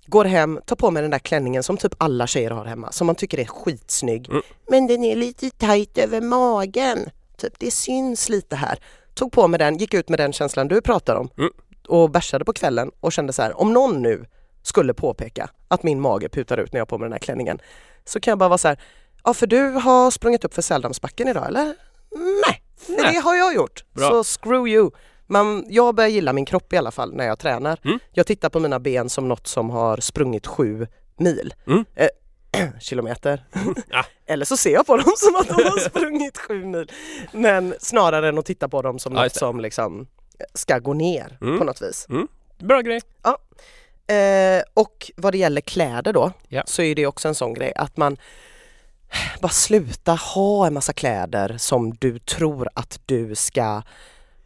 [0.05, 3.07] Går hem, tar på mig den där klänningen som typ alla tjejer har hemma, som
[3.07, 4.29] man tycker är skitsnygg.
[4.29, 4.41] Mm.
[4.69, 7.09] Men den är lite tajt över magen.
[7.37, 8.79] Typ, det syns lite här.
[9.19, 11.51] Tog på mig den, gick ut med den känslan du pratar om Mm.
[11.87, 14.25] och bärsade på kvällen och kände så här, om någon nu
[14.61, 17.59] skulle påpeka att min mage putar ut när jag har på mig den här klänningen
[18.05, 18.79] så kan jag bara vara så här,
[19.23, 21.65] ja för du har sprungit upp för Säldamsbacken idag eller?
[22.47, 23.13] Nej, för Nej.
[23.13, 23.83] det har jag gjort.
[23.93, 24.09] Bra.
[24.09, 24.91] Så screw you.
[25.27, 27.79] Men jag börjar gilla min kropp i alla fall när jag tränar.
[27.85, 27.99] Mm.
[28.11, 31.53] Jag tittar på mina ben som något som har sprungit sju mil.
[31.67, 31.85] Mm.
[31.95, 32.07] Eh,
[32.79, 33.45] kilometer.
[33.89, 34.05] Ja.
[34.25, 36.91] Eller så ser jag på dem som att de har sprungit sju mil.
[37.31, 40.07] Men snarare än att titta på dem som Ja, något som liksom
[40.53, 41.57] ska gå ner Mm.
[41.59, 42.07] på något vis.
[42.59, 43.01] Bra grej.
[44.07, 46.63] Eh, och vad det gäller kläder då Ja.
[46.65, 48.17] så är det också en sån grej att man
[49.41, 53.81] bara sluta ha en massa kläder som du tror att du ska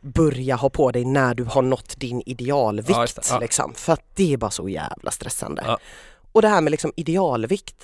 [0.01, 2.89] börja ha på dig när du har nått din idealvikt.
[2.99, 3.07] Ja.
[3.29, 3.39] Ja.
[3.39, 5.63] liksom, för att det är bara så jävla stressande.
[5.65, 5.77] Ja.
[6.31, 7.75] Och det här med liksom idealvikt.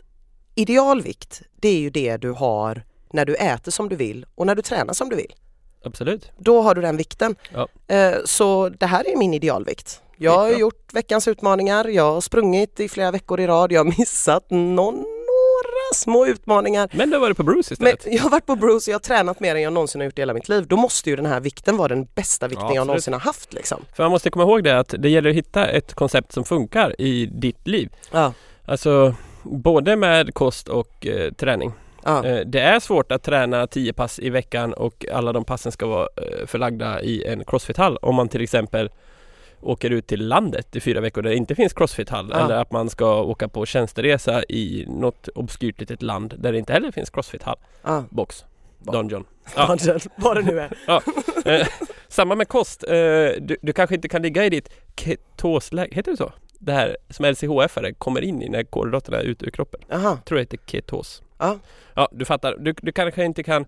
[0.59, 4.55] Idealvikt, det är ju det du har när du äter som du vill och när
[4.55, 5.33] du tränar som du vill.
[5.85, 6.31] Absolut.
[6.37, 7.35] Då har du den vikten.
[7.53, 7.67] Ja.
[7.95, 10.01] Eh, Så det här är min idealvikt.
[10.17, 13.85] Jag har gjort veckans utmaningar, jag har sprungit i flera veckor i rad, jag har
[13.99, 16.89] missat någon, några små utmaningar.
[16.93, 18.15] Men du har varit på Bruce Men istället.
[18.15, 20.17] jag har varit på Bruce och jag har tränat mer än jag någonsin har gjort
[20.17, 20.67] i hela mitt liv.
[20.67, 23.53] Då måste ju den här vikten vara den bästa vikten Ja, jag någonsin har haft.
[23.53, 23.81] Liksom.
[23.95, 27.01] För man måste komma ihåg det att det gäller att hitta ett koncept som funkar
[27.01, 27.89] i ditt liv.
[28.11, 28.33] Ja.
[28.65, 29.15] Alltså
[29.49, 31.71] både med kost och eh, träning.
[32.03, 32.25] Ja.
[32.25, 35.87] Eh, det är svårt att träna 10 pass i veckan och alla de passen ska
[35.87, 37.97] vara eh, förlagda i en crossfit-hall.
[37.97, 38.89] Om man till exempel
[39.61, 42.29] åker ut till landet i fyra veckor där det inte finns crossfit-hall.
[42.31, 42.45] Ja.
[42.45, 46.73] Eller att man ska åka på tjänsteresa i något obskyrt litet land där det inte
[46.73, 47.57] heller finns crossfit-hall.
[47.83, 48.03] Ja.
[48.09, 48.45] Box.
[48.79, 49.25] Dungeon.
[49.55, 49.77] Ja.
[50.15, 50.73] Vad det nu är.
[51.45, 51.67] Eh,
[52.07, 52.83] samma med kost.
[52.83, 52.93] Eh,
[53.39, 56.31] du, du kanske inte kan ligga i ditt ketosläge, heter det så?
[56.59, 59.81] Det här som LCHF-are kommer in i när kolhydraterna är ute ur kroppen.
[59.87, 60.17] Jaha.
[60.25, 61.23] tror det heter ketos.
[61.37, 61.57] Ja.
[61.93, 62.55] Ja, du fattar.
[62.59, 63.65] Du, du kanske inte kan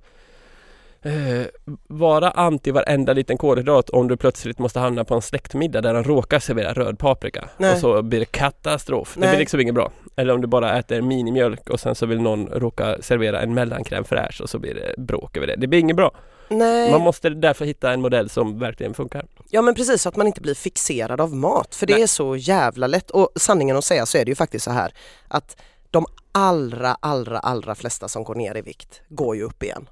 [1.01, 1.45] eh,
[1.88, 6.04] vara anti varenda liten kolhydrat om du plötsligt måste hamna på en släktmiddag där de
[6.04, 7.49] råkar servera röd paprika.
[7.58, 7.73] Nej.
[7.73, 9.13] Och så blir det katastrof.
[9.13, 9.30] Det Nej.
[9.30, 9.91] blir liksom inget bra.
[10.15, 14.04] Eller om du bara äter minimjölk och sen så vill någon råka servera en mellankräm
[14.04, 15.56] fräsch och så blir det bråk över det.
[15.56, 16.12] Det blir inget bra.
[16.51, 16.91] Nej.
[16.91, 19.25] Man måste därför hitta en modell som verkligen funkar.
[19.49, 22.03] Ja men precis så att man inte blir fixerad av mat för det Nej.
[22.03, 24.93] är så jävla lätt och sanningen att säga så är det ju faktiskt så här
[25.27, 25.61] att
[25.91, 29.89] de allra allra allra flesta som går ner i vikt går ju upp igen.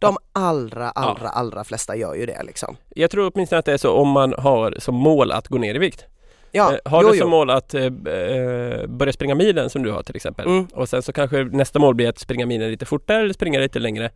[0.00, 2.76] De allra allra allra flesta gör ju det liksom.
[2.88, 5.74] Jag tror åtminstone att det är så om man har som mål att gå ner
[5.74, 6.04] i vikt.
[6.52, 7.30] Ja, Eh, har jo, du som jo.
[7.30, 10.66] mål att eh, eh, börja springa milen som du har till exempel Mm.
[10.74, 13.78] och sen så kanske nästa mål blir att springa milen lite fortare eller springa lite
[13.78, 14.10] längre.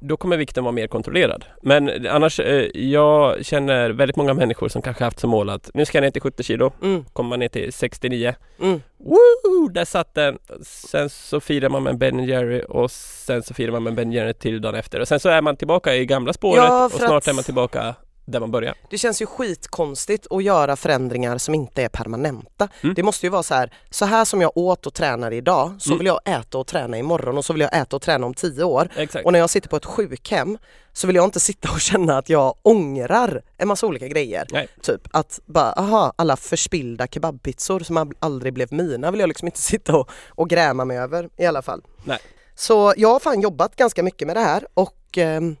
[0.00, 1.44] Då kommer vikten vara mer kontrollerad.
[1.62, 5.84] Men annars, eh, jag känner väldigt många människor som kanske haft som mål att nu
[5.84, 8.34] ska jag ner till 70 kilo, Mm, kommer man ner till 69.
[8.60, 8.80] mm.
[8.98, 9.68] Woo!
[9.68, 10.38] Där satt den!
[10.62, 14.34] Sen så firar man med Ben Jerry och sen så firar man med Ben Jerry
[14.34, 17.10] till dagen efter och sen så är man tillbaka i gamla spåret Ja, och snart
[17.12, 18.74] att- är man tillbaka där man börjar.
[18.90, 22.68] Det känns ju skitkonstigt att göra förändringar som inte är permanenta.
[22.82, 22.94] Mm.
[22.94, 25.90] Det måste ju vara så här, så här som jag åt och tränar idag så
[25.90, 25.98] Mm.
[25.98, 28.64] vill jag äta och träna imorgon och så vill jag äta och träna om tio
[28.64, 28.88] år.
[28.96, 29.24] Exakt.
[29.26, 30.58] Och när jag sitter på ett sjukhem
[30.92, 34.46] så vill jag inte sitta och känna att jag ångrar en massa olika grejer.
[34.52, 34.68] Nej.
[34.82, 39.48] Typ att bara, aha, alla förspillda kebabpizzor som al- aldrig blev mina vill jag liksom
[39.48, 41.82] inte sitta och, och gräma mig över i alla fall.
[42.04, 42.18] Nej.
[42.54, 45.56] Så jag har fan jobbat ganska mycket med det här och ehm,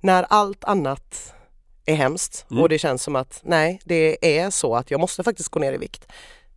[0.00, 1.32] när allt annat
[1.86, 2.62] är hemskt Mm.
[2.62, 5.72] och det känns som att nej, det är så att jag måste faktiskt gå ner
[5.72, 6.06] i vikt.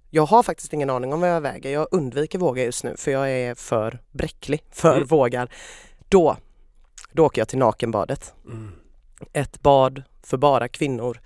[0.10, 1.72] Jag har faktiskt ingen aning om vad jag väger.
[1.72, 5.08] Jag undviker våga just nu för jag är för bräcklig för Mm.
[5.08, 5.52] vågar.
[6.10, 6.38] Då,
[7.12, 8.34] då åker jag till nakenbadet.
[8.46, 8.72] Mm.
[9.34, 11.20] Ett bad för bara kvinnor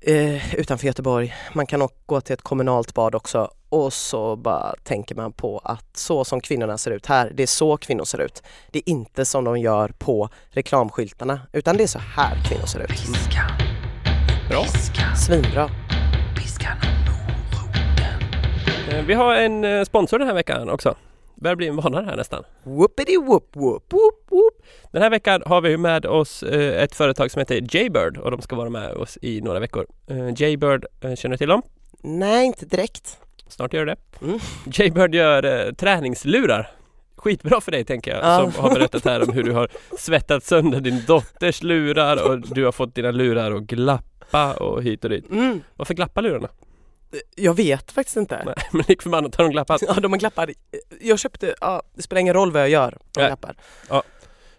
[0.00, 1.34] eh, utanför Göteborg.
[1.54, 5.96] Man kan gå till ett kommunalt bad också och så bara tänker man på att
[5.96, 8.42] så som kvinnorna ser ut här, det är så kvinnor ser ut.
[8.70, 12.80] Det är inte som de gör på reklamskyltarna utan det är så här kvinnor ser
[12.80, 12.88] ut.
[12.88, 13.50] Piskan,
[14.48, 14.64] Bra.
[15.26, 15.70] Svinbra.
[18.90, 20.94] Eh, Vi har en eh, sponsor den här veckan också.
[21.34, 22.44] Börjar bli en vana här nästan.
[22.62, 24.62] Whoopity whoop whoop whoop whoop.
[24.92, 28.42] Den här veckan har vi med oss eh, ett företag som heter Jaybird och de
[28.42, 29.86] ska vara med oss i några veckor.
[30.36, 31.62] Jaybird, känner du till dem?
[32.02, 33.18] Nej, inte direkt.
[33.54, 33.96] Snart gör det.
[34.22, 34.38] Mm.
[34.72, 36.70] Jaybird gör eh, träningslurar.
[37.16, 38.50] Skitbra för dig tänker jag Ja.
[38.52, 42.64] som har berättat här om hur du har svettat sönder din dotters lurar och du
[42.64, 45.30] har fått dina lurar att glappa och hit och dit.
[45.30, 45.60] Mm.
[45.76, 46.48] Varför glappar lurarna?
[47.36, 48.42] Jag vet faktiskt inte.
[48.44, 49.82] Nej, men lik förbannat har de glappat.
[49.86, 50.52] Ja, de är glappade.
[51.00, 53.26] Jag köpte, ja, det spelar ingen roll vad jag gör, de Nej.
[53.28, 53.56] glappar.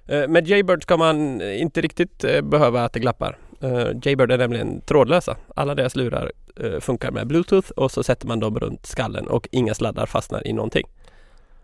[0.07, 3.37] Eh, Med Jaybird ska man inte riktigt eh, behöva att det glappar.
[3.61, 5.37] Eh, Jaybird är nämligen trådlösa.
[5.55, 6.44] Alla deras lurar eh,
[6.81, 10.53] funkar med bluetooth och så sätter man dem runt skallen och inga sladdar fastnar i
[10.53, 10.87] någonting.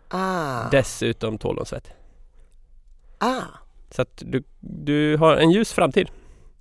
[0.08, 1.90] Ah, Dessutom tål de svett.
[3.18, 3.42] ah.
[3.90, 6.08] Så att du, du har en ljus framtid.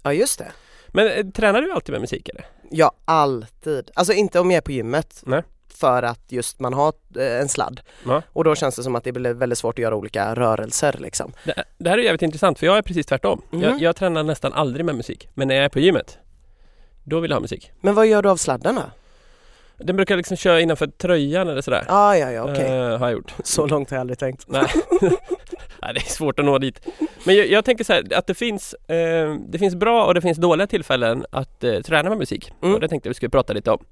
[0.03, 0.51] ja just det.
[0.87, 2.45] Men eh, tränar du alltid med musik eller?
[2.71, 3.91] Ja, alltid.
[3.93, 5.21] Alltså inte om jag är på gymmet.
[5.25, 5.43] Nej.
[5.69, 7.81] För att just man har eh, en sladd.
[8.05, 8.21] Ja.
[8.33, 11.33] Och då känns det som att det blir väldigt svårt att göra olika rörelser liksom.
[11.45, 13.41] Det, det här är jävligt intressant för jag är precis tvärtom.
[13.49, 13.61] Mhm.
[13.61, 15.29] Jag, jag tränar nästan aldrig med musik.
[15.33, 16.17] Men när jag är på gymmet,
[17.03, 17.71] då vill jag ha musik.
[17.81, 18.81] Men vad gör du av sladden då?
[19.77, 21.85] Den brukar jag liksom köra innanför tröjan eller sådär.
[21.87, 22.65] Ah, ja, ja, okej.
[22.65, 23.33] Eh, har jag gjort.
[23.43, 24.45] Så långt har jag aldrig tänkt.
[24.47, 24.67] Nej.
[25.81, 26.87] Nej, det är svårt att nå dit.
[27.25, 30.21] Men jag, jag tänker så här att det finns, eh, det finns bra och det
[30.21, 32.53] finns dåliga tillfällen att eh, träna med musik.
[32.61, 32.75] Mm.
[32.75, 33.85] Och det tänkte jag vi skulle prata lite om.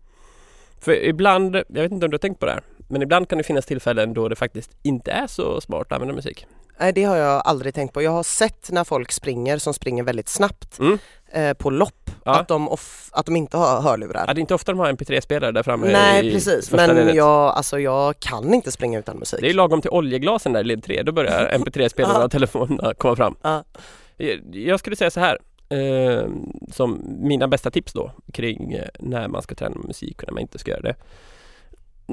[0.81, 3.37] För ibland, jag vet inte om du har tänkt på det här, men ibland kan
[3.37, 6.45] det finnas tillfällen då det faktiskt inte är så smart att använda musik.
[6.79, 8.01] Nej, det har jag aldrig tänkt på.
[8.01, 10.97] Jag har sett när folk springer som springer väldigt snabbt Mm.
[11.31, 12.39] eh, på lopp Ja.
[12.39, 14.23] att, de off- att de inte har hörlurar.
[14.27, 17.15] Ja, det är inte ofta de har MP3-spelare där framme Nej i precis, men ledet.
[17.15, 19.39] jag, alltså, jag kan inte springa utan musik.
[19.41, 22.25] Det är lagom till oljeglasen där i led 3, då börjar MP3-spelarna Ja.
[22.25, 23.35] och telefonerna komma fram.
[23.41, 23.63] Ja.
[24.51, 25.37] Jag- skulle säga så här,
[25.69, 26.27] eh,
[26.71, 30.33] som mina bästa tips då kring eh, när man ska träna med musik och när
[30.33, 30.95] man inte ska göra det.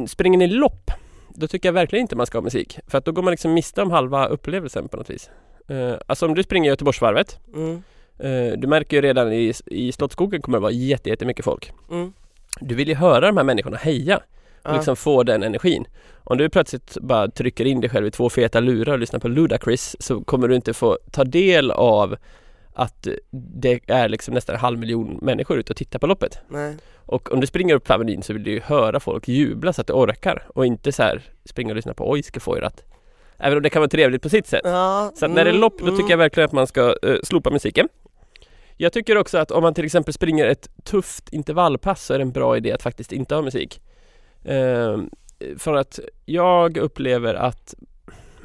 [0.06, 0.90] Springer ni lopp,
[1.28, 2.78] då tycker jag verkligen inte man ska ha musik.
[2.86, 5.30] För att då går man liksom miste om halva upplevelsen på något vis.
[5.68, 7.82] Eh, alltså om du springer Göteborgsvarvet, Mm.
[8.18, 11.72] eh, du märker ju redan i, i Slottsskogen kommer det vara jätte, jättemycket folk.
[11.90, 12.12] Mm.
[12.60, 14.22] Du vill ju höra de här människorna heja och
[14.70, 14.72] Ja.
[14.76, 15.84] liksom få den energin.
[16.24, 19.28] Om du plötsligt bara trycker in dig själv i två feta lurar och lyssnar på
[19.28, 22.16] Ludacris så kommer du inte få ta del av
[22.78, 26.38] att det är liksom nästan en halv miljon människor ute och tittar på loppet.
[26.48, 26.76] Nej.
[26.94, 29.80] Och om du springer upp på Avenyn så vill du ju höra folk jubla så
[29.80, 32.84] att du orkar och inte så här springa och lyssna på oj ska få att
[33.38, 34.60] Även om det kan vara trevligt på sitt sätt.
[34.64, 35.96] Ja, Så att när det är mm, lopp då mm.
[35.96, 37.88] tycker jag verkligen att man ska eh, slopa musiken.
[38.76, 42.22] Jag tycker också att om man till exempel springer ett tufft intervallpass så är det
[42.22, 43.80] en bra idé att faktiskt inte ha musik.
[44.44, 45.10] Ehm,
[45.58, 47.74] för att jag upplever att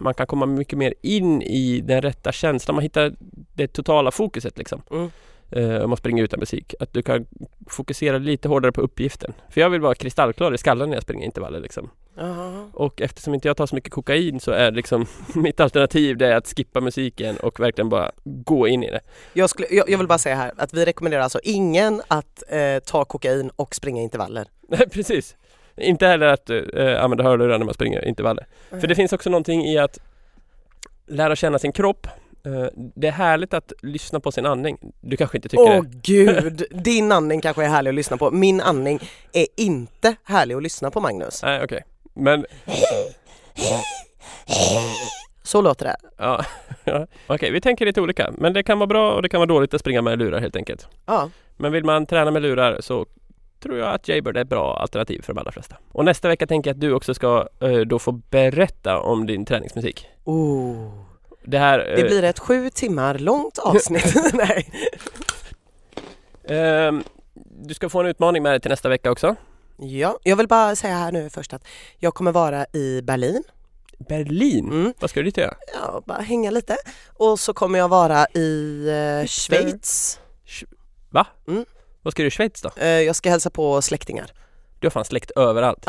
[0.01, 2.75] man kan komma mycket mer in i den rätta känslan.
[2.75, 3.13] Man hittar
[3.53, 4.81] det totala fokuset liksom.
[4.91, 5.09] Mm.
[5.51, 6.75] Eh, om man springer utan musik.
[6.79, 7.25] Att du kan
[7.67, 9.33] fokusera lite hårdare på uppgiften.
[9.49, 11.89] För jag vill vara kristallklar i skallen när jag springer intervaller liksom.
[12.15, 12.69] Jaha.
[12.73, 16.35] Och eftersom inte jag tar så mycket kokain så är liksom mitt alternativ det är
[16.35, 19.01] att skippa musiken och verkligen bara gå in i det.
[19.33, 22.79] Jag, skulle, jag, jag vill bara säga här att vi rekommenderar alltså ingen att eh,
[22.85, 24.47] ta kokain och springa intervaller.
[24.67, 25.35] Nej precis.
[25.77, 28.45] Inte heller att eh, använda hörlurar när man springer intervaller.
[28.69, 29.99] För det finns också någonting i att
[31.07, 32.07] lära känna sin kropp.
[32.45, 34.77] Eh, det är härligt att lyssna på sin andning.
[35.01, 35.89] Du kanske inte tycker Åh det?
[36.03, 38.31] gud, din andning kanske är härlig att lyssna på.
[38.31, 38.99] Min andning
[39.33, 41.43] är inte härlig att lyssna på Magnus.
[41.43, 41.83] Nej okej.
[42.13, 42.45] Men
[45.43, 45.95] Så låter det.
[46.17, 46.45] ja,
[47.27, 48.31] okej vi tänker lite olika.
[48.37, 50.55] Men det kan vara bra och det kan vara dåligt att springa med lurar helt
[50.55, 50.87] enkelt.
[51.05, 51.29] Ja.
[51.57, 53.05] Men vill man träna med lurar så
[53.61, 55.75] tror jag att Jaybird är ett bra alternativ för de allra flesta.
[55.91, 59.45] Och nästa vecka tänker jag att du också ska eh, då få berätta om din
[59.45, 60.07] träningsmusik.
[60.23, 61.05] Oh.
[61.43, 61.79] Det här...
[61.79, 64.15] Det eh, blir ett sju timmar långt avsnitt.
[64.33, 64.71] Nej.
[66.43, 67.03] Ehm,
[67.61, 69.35] du ska få en utmaning med dig till nästa vecka också.
[69.77, 73.43] Ja, jag vill bara säga här nu först att jag kommer vara i Berlin.
[74.07, 74.65] Berlin?
[74.71, 74.93] Mm.
[74.99, 75.53] Vad ska du dit göra?
[75.73, 76.77] Ja, bara hänga lite.
[77.17, 78.87] Och så kommer jag vara i
[79.21, 80.19] eh, Schweiz.
[81.09, 81.27] Va?
[81.47, 81.65] Mm.
[82.01, 82.69] Vad ska du i Schweiz då?
[82.77, 84.31] Eh, jag ska hälsa på släktingar.
[84.79, 85.85] Du har fan släkt överallt.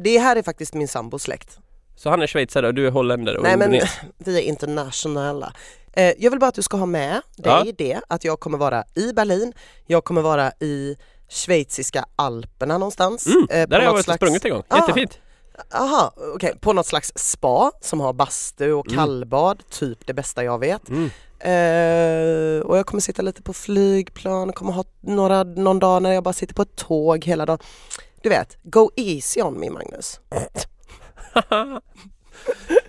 [0.00, 1.58] Det här är faktiskt min sambos släkt.
[1.96, 3.80] Så han är schweizare och du är holländare och Nej men
[4.18, 5.52] vi är internationella.
[5.92, 8.84] Eh, jag vill bara att du ska ha med dig det att jag kommer vara
[8.94, 9.52] i Berlin,
[9.86, 10.96] jag kommer vara i
[11.28, 13.26] schweiziska alperna någonstans.
[13.26, 14.62] Mm, eh, där har jag varit och sprungit en gång.
[14.68, 14.76] Ah.
[14.76, 15.18] Jättefint.
[15.74, 18.98] Aha, okej, på något slags spa som har bastu och Mm.
[18.98, 20.88] kallbad, typ det bästa jag vet.
[20.88, 21.10] Mm.
[21.40, 26.24] Eh, och jag kommer sitta lite på flygplan, kommer ha några, någon dag när jag
[26.24, 27.58] bara sitter på ett tåg hela dagen.
[28.22, 30.20] Du vet, go easy on me Magnus.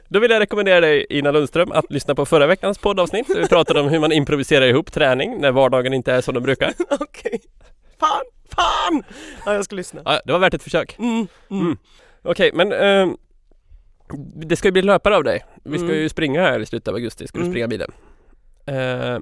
[0.08, 3.30] Då vill jag rekommendera dig Ina Lundström att lyssna på förra veckans poddavsnitt.
[3.30, 6.74] Vi pratade om hur man improviserar ihop träning när vardagen inte är som den brukar.
[6.90, 7.42] Okej,
[8.00, 8.22] fan,
[8.56, 9.04] fan!
[9.46, 10.02] Ja, jag ska lyssna.
[10.06, 10.96] Ja, det var värt ett försök.
[11.00, 11.62] Mm, mm.
[11.66, 11.78] Mm.
[12.24, 13.18] Okej, men ehm,
[14.36, 15.46] det ska ju bli löpare av dig.
[15.64, 15.98] Vi ska Mm.
[15.98, 17.28] ju springa här i slutet av augusti.
[17.28, 17.54] Ska du Mm.
[17.54, 17.92] springa bilen?
[18.70, 19.20] Eh,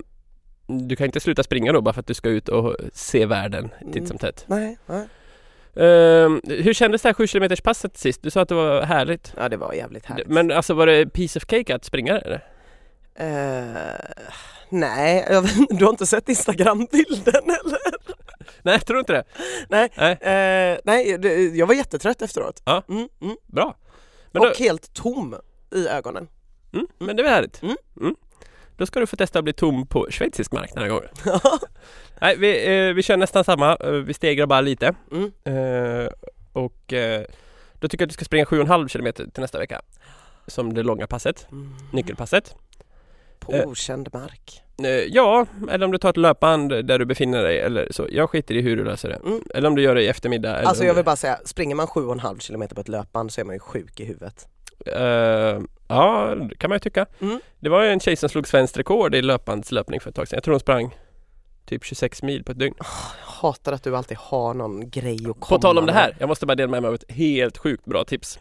[0.67, 3.69] du kan inte sluta springa då bara för att du ska ut och se världen
[3.85, 4.07] titt Mm.
[4.07, 4.43] som tätt.
[4.47, 5.07] Nej, nej.
[5.75, 8.21] Ehm, hur kändes det här 7 km passet sist?
[8.23, 9.33] Du sa att det var härligt.
[9.37, 10.27] Ja det var jävligt härligt.
[10.27, 12.43] Men alltså var det piece of cake att springa det, eller?
[13.15, 13.93] Eh,
[14.69, 15.25] nej,
[15.69, 17.79] du har inte sett Instagram-bilden eller?
[18.61, 19.23] Nej, jag tror inte det.
[19.69, 20.11] Nej, Nej.
[20.11, 21.09] eh, nej
[21.59, 22.61] jag var jättetrött efteråt.
[22.65, 22.83] Ja.
[22.89, 23.35] Mm, mm.
[23.45, 23.75] Bra.
[24.31, 25.35] Men då, Och helt tom
[25.75, 26.27] i ögonen.
[26.73, 27.61] mm, men det var härligt.
[28.77, 31.09] Då ska du få testa att bli tom på schweizisk mark den här gången.
[32.21, 33.75] Nej, vi, eh, vi kör nästan samma.
[33.75, 34.95] Eh, vi stegrar bara lite.
[35.11, 35.31] Mm.
[35.43, 36.09] Eh,
[36.53, 37.23] och eh,
[37.73, 39.81] då tycker jag att du ska springa 7,5 km till nästa vecka.
[40.47, 41.75] Som det långa passet, Mm.
[41.93, 42.55] nyckelpasset.
[43.39, 43.67] På Eh.
[43.67, 44.61] okänd mark.
[44.83, 48.07] Eh, ja, eller om du tar ett löpband där du befinner dig eller så.
[48.11, 49.15] Jag skiter i hur du löser det.
[49.15, 49.41] Mm.
[49.55, 50.55] Eller om du gör det i eftermiddag.
[50.57, 53.45] Eller Alltså jag vill bara säga, springer man 7,5 km på ett löpband så är
[53.45, 54.47] man ju sjuk i huvudet.
[54.95, 57.05] Eh, ja, det kan man ju tycka.
[57.21, 57.39] Mm.
[57.59, 60.37] Det var ju en tjej som slog svenskt rekord i löpbandslöpning för ett tag sedan.
[60.37, 60.95] Jag tror hon sprang
[61.65, 62.75] typ 26 mil på ett dygn.
[62.79, 62.85] Jag
[63.41, 66.29] hatar att du alltid har någon grej att komma På tal om det här, jag
[66.29, 68.39] måste bara dela med mig av ett helt sjukt bra tips.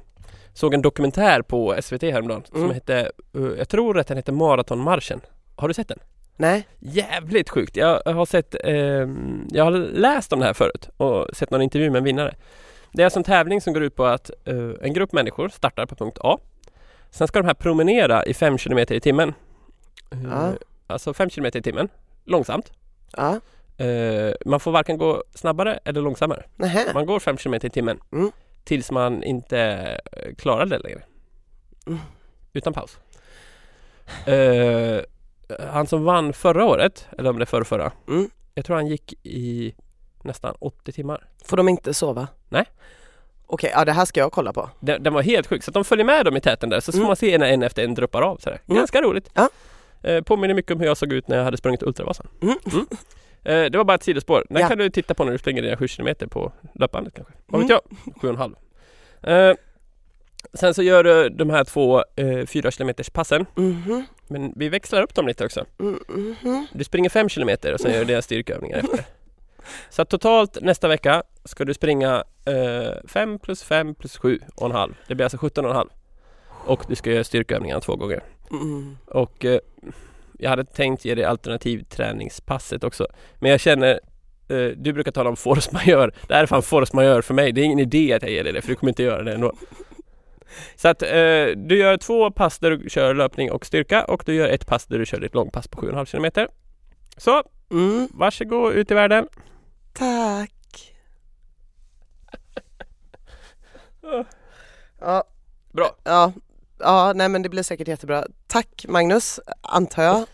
[0.55, 2.75] Såg en dokumentär på SVT häromdagen som Mm.
[2.75, 2.97] hette,
[3.35, 5.21] eh, jag tror att den heter Maratonmarschen.
[5.57, 5.99] Har du sett den?
[6.37, 7.77] Nej, Jävligt sjukt.
[7.77, 11.91] Jag har sett, ehm, jag har läst om det här förut och sett någon intervju
[11.91, 12.35] med en vinnare.
[12.97, 15.87] Det är alltså en tävling som går ut på att eh, en grupp människor startar
[15.87, 16.39] på punkt A.
[17.11, 19.35] Sen ska de här promenera i 5 km i timmen.
[20.13, 20.53] Eh, Ja.
[20.87, 21.89] Alltså 5 km i timmen,
[22.25, 22.73] långsamt.
[23.17, 23.41] ja,
[23.79, 26.45] Eh, man får varken gå snabbare eller långsammare.
[26.57, 26.85] nähä.
[26.95, 28.31] Man går 5 km i timmen Mm.
[28.65, 30.01] tills man inte
[30.39, 31.03] klarar det längre.
[31.87, 31.99] Mm.
[32.53, 32.99] Utan paus.
[35.71, 37.93] Han som vann förra året, eller om det förra, förra.
[38.09, 38.31] Mm.
[38.55, 39.75] Jag tror han gick i
[40.23, 41.29] nästan 80 timmar.
[41.45, 42.29] Får de inte sova?
[42.49, 42.65] Nej.
[43.47, 44.71] Okej, ja det här ska jag kolla på.
[44.81, 45.63] Den, den var helt sjuk.
[45.65, 47.07] Så de följer med dem i täten där så får Mm.
[47.07, 48.37] man se när en efter en droppar av.
[48.37, 48.61] Sådär.
[48.67, 48.77] Mm.
[48.79, 49.31] Ganska roligt.
[49.35, 49.49] Ja.
[50.03, 52.29] Eh, påminner mycket om hur jag såg ut när jag hade sprungit Ultravasan.
[52.43, 52.57] Mm.
[53.45, 54.45] Eh, det var bara ett sidospår.
[54.51, 54.69] Den Ja.
[54.69, 57.33] kan du titta på när du springer dina 7 km på löpbandet kanske.
[57.47, 57.69] Vad Mm.
[57.69, 57.81] vet
[58.15, 58.15] jag?
[58.23, 58.57] 7,5.
[59.23, 59.55] Eh,
[60.55, 63.47] sen så gör du de här två eh, 4 km passen.
[63.55, 65.65] Mhm, Men vi växlar upp dem lite också.
[65.81, 66.67] mm, mhm.
[66.73, 69.05] Du springer 5 km och sen gör du dina styrkeövningar efter.
[69.91, 72.25] Så totalt nästa vecka ska du springa
[73.09, 74.95] 5 plus 5 plus 7 och en halv.
[75.09, 75.89] Det blir alltså 17 och en halv.
[76.67, 78.23] Och du ska göra styrkeövningarna två gånger.
[78.51, 78.97] Mm.
[79.07, 79.59] Och eh,
[80.39, 83.07] jag hade tänkt ge dig alternativträningspasset också.
[83.39, 84.01] Men jag känner
[84.49, 86.11] eh, du brukar tala om force majeure.
[86.29, 87.53] Det här är fan force majeure för mig.
[87.53, 89.35] Det är ingen idé att jag ger dig det för du kommer inte göra det
[89.35, 89.53] ändå.
[90.77, 91.09] Så att eh,
[91.57, 94.87] du gör två pass där du kör löpning och styrka och du gör ett pass
[94.87, 96.49] där du kör ditt långpass på 7,5 km.
[97.17, 98.09] Så, Mm.
[98.15, 99.29] varsågod ut i världen.
[99.99, 100.53] Tack.
[105.01, 105.25] Ja,
[105.73, 105.97] Bra.
[106.05, 106.33] ja,
[106.79, 108.27] ja, nej men det blir säkert jättebra.
[108.47, 110.25] Tack Magnus, antar jag,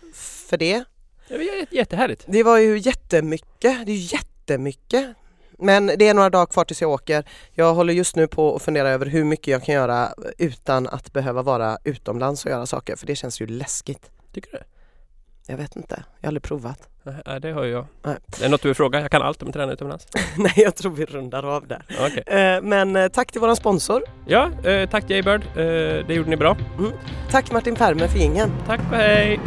[0.49, 0.85] för det.
[1.29, 2.25] Det var jä- jättehärligt.
[2.29, 5.15] Det var ju jättemycket, det är ju jättemycket.
[5.59, 7.25] Men det är några dagar kvar tills jag åker.
[7.53, 11.13] Jag håller just nu på att fundera över hur mycket jag kan göra utan att
[11.13, 14.11] behöva vara utomlands och göra saker, för det känns ju läskigt.
[14.33, 14.59] Tycker du?
[15.47, 16.89] Jag vet inte, jag har aldrig provat.
[17.27, 17.87] Nej, det har jag.
[18.03, 18.17] Nej.
[18.39, 19.01] Det är något du vill fråga?
[19.01, 20.07] Jag kan allt om att träna utomlands.
[20.37, 21.83] Nej, jag tror vi rundar av där.
[22.01, 22.23] Okej.
[22.27, 24.03] Eh, Men eh, tack till våran sponsor.
[24.27, 25.43] Ja, eh, tack Jaybird.
[26.07, 26.57] Det gjorde ni bra.
[27.31, 28.53] Tack Martin Ferme för jingeln.
[28.67, 29.41] Tack och hej!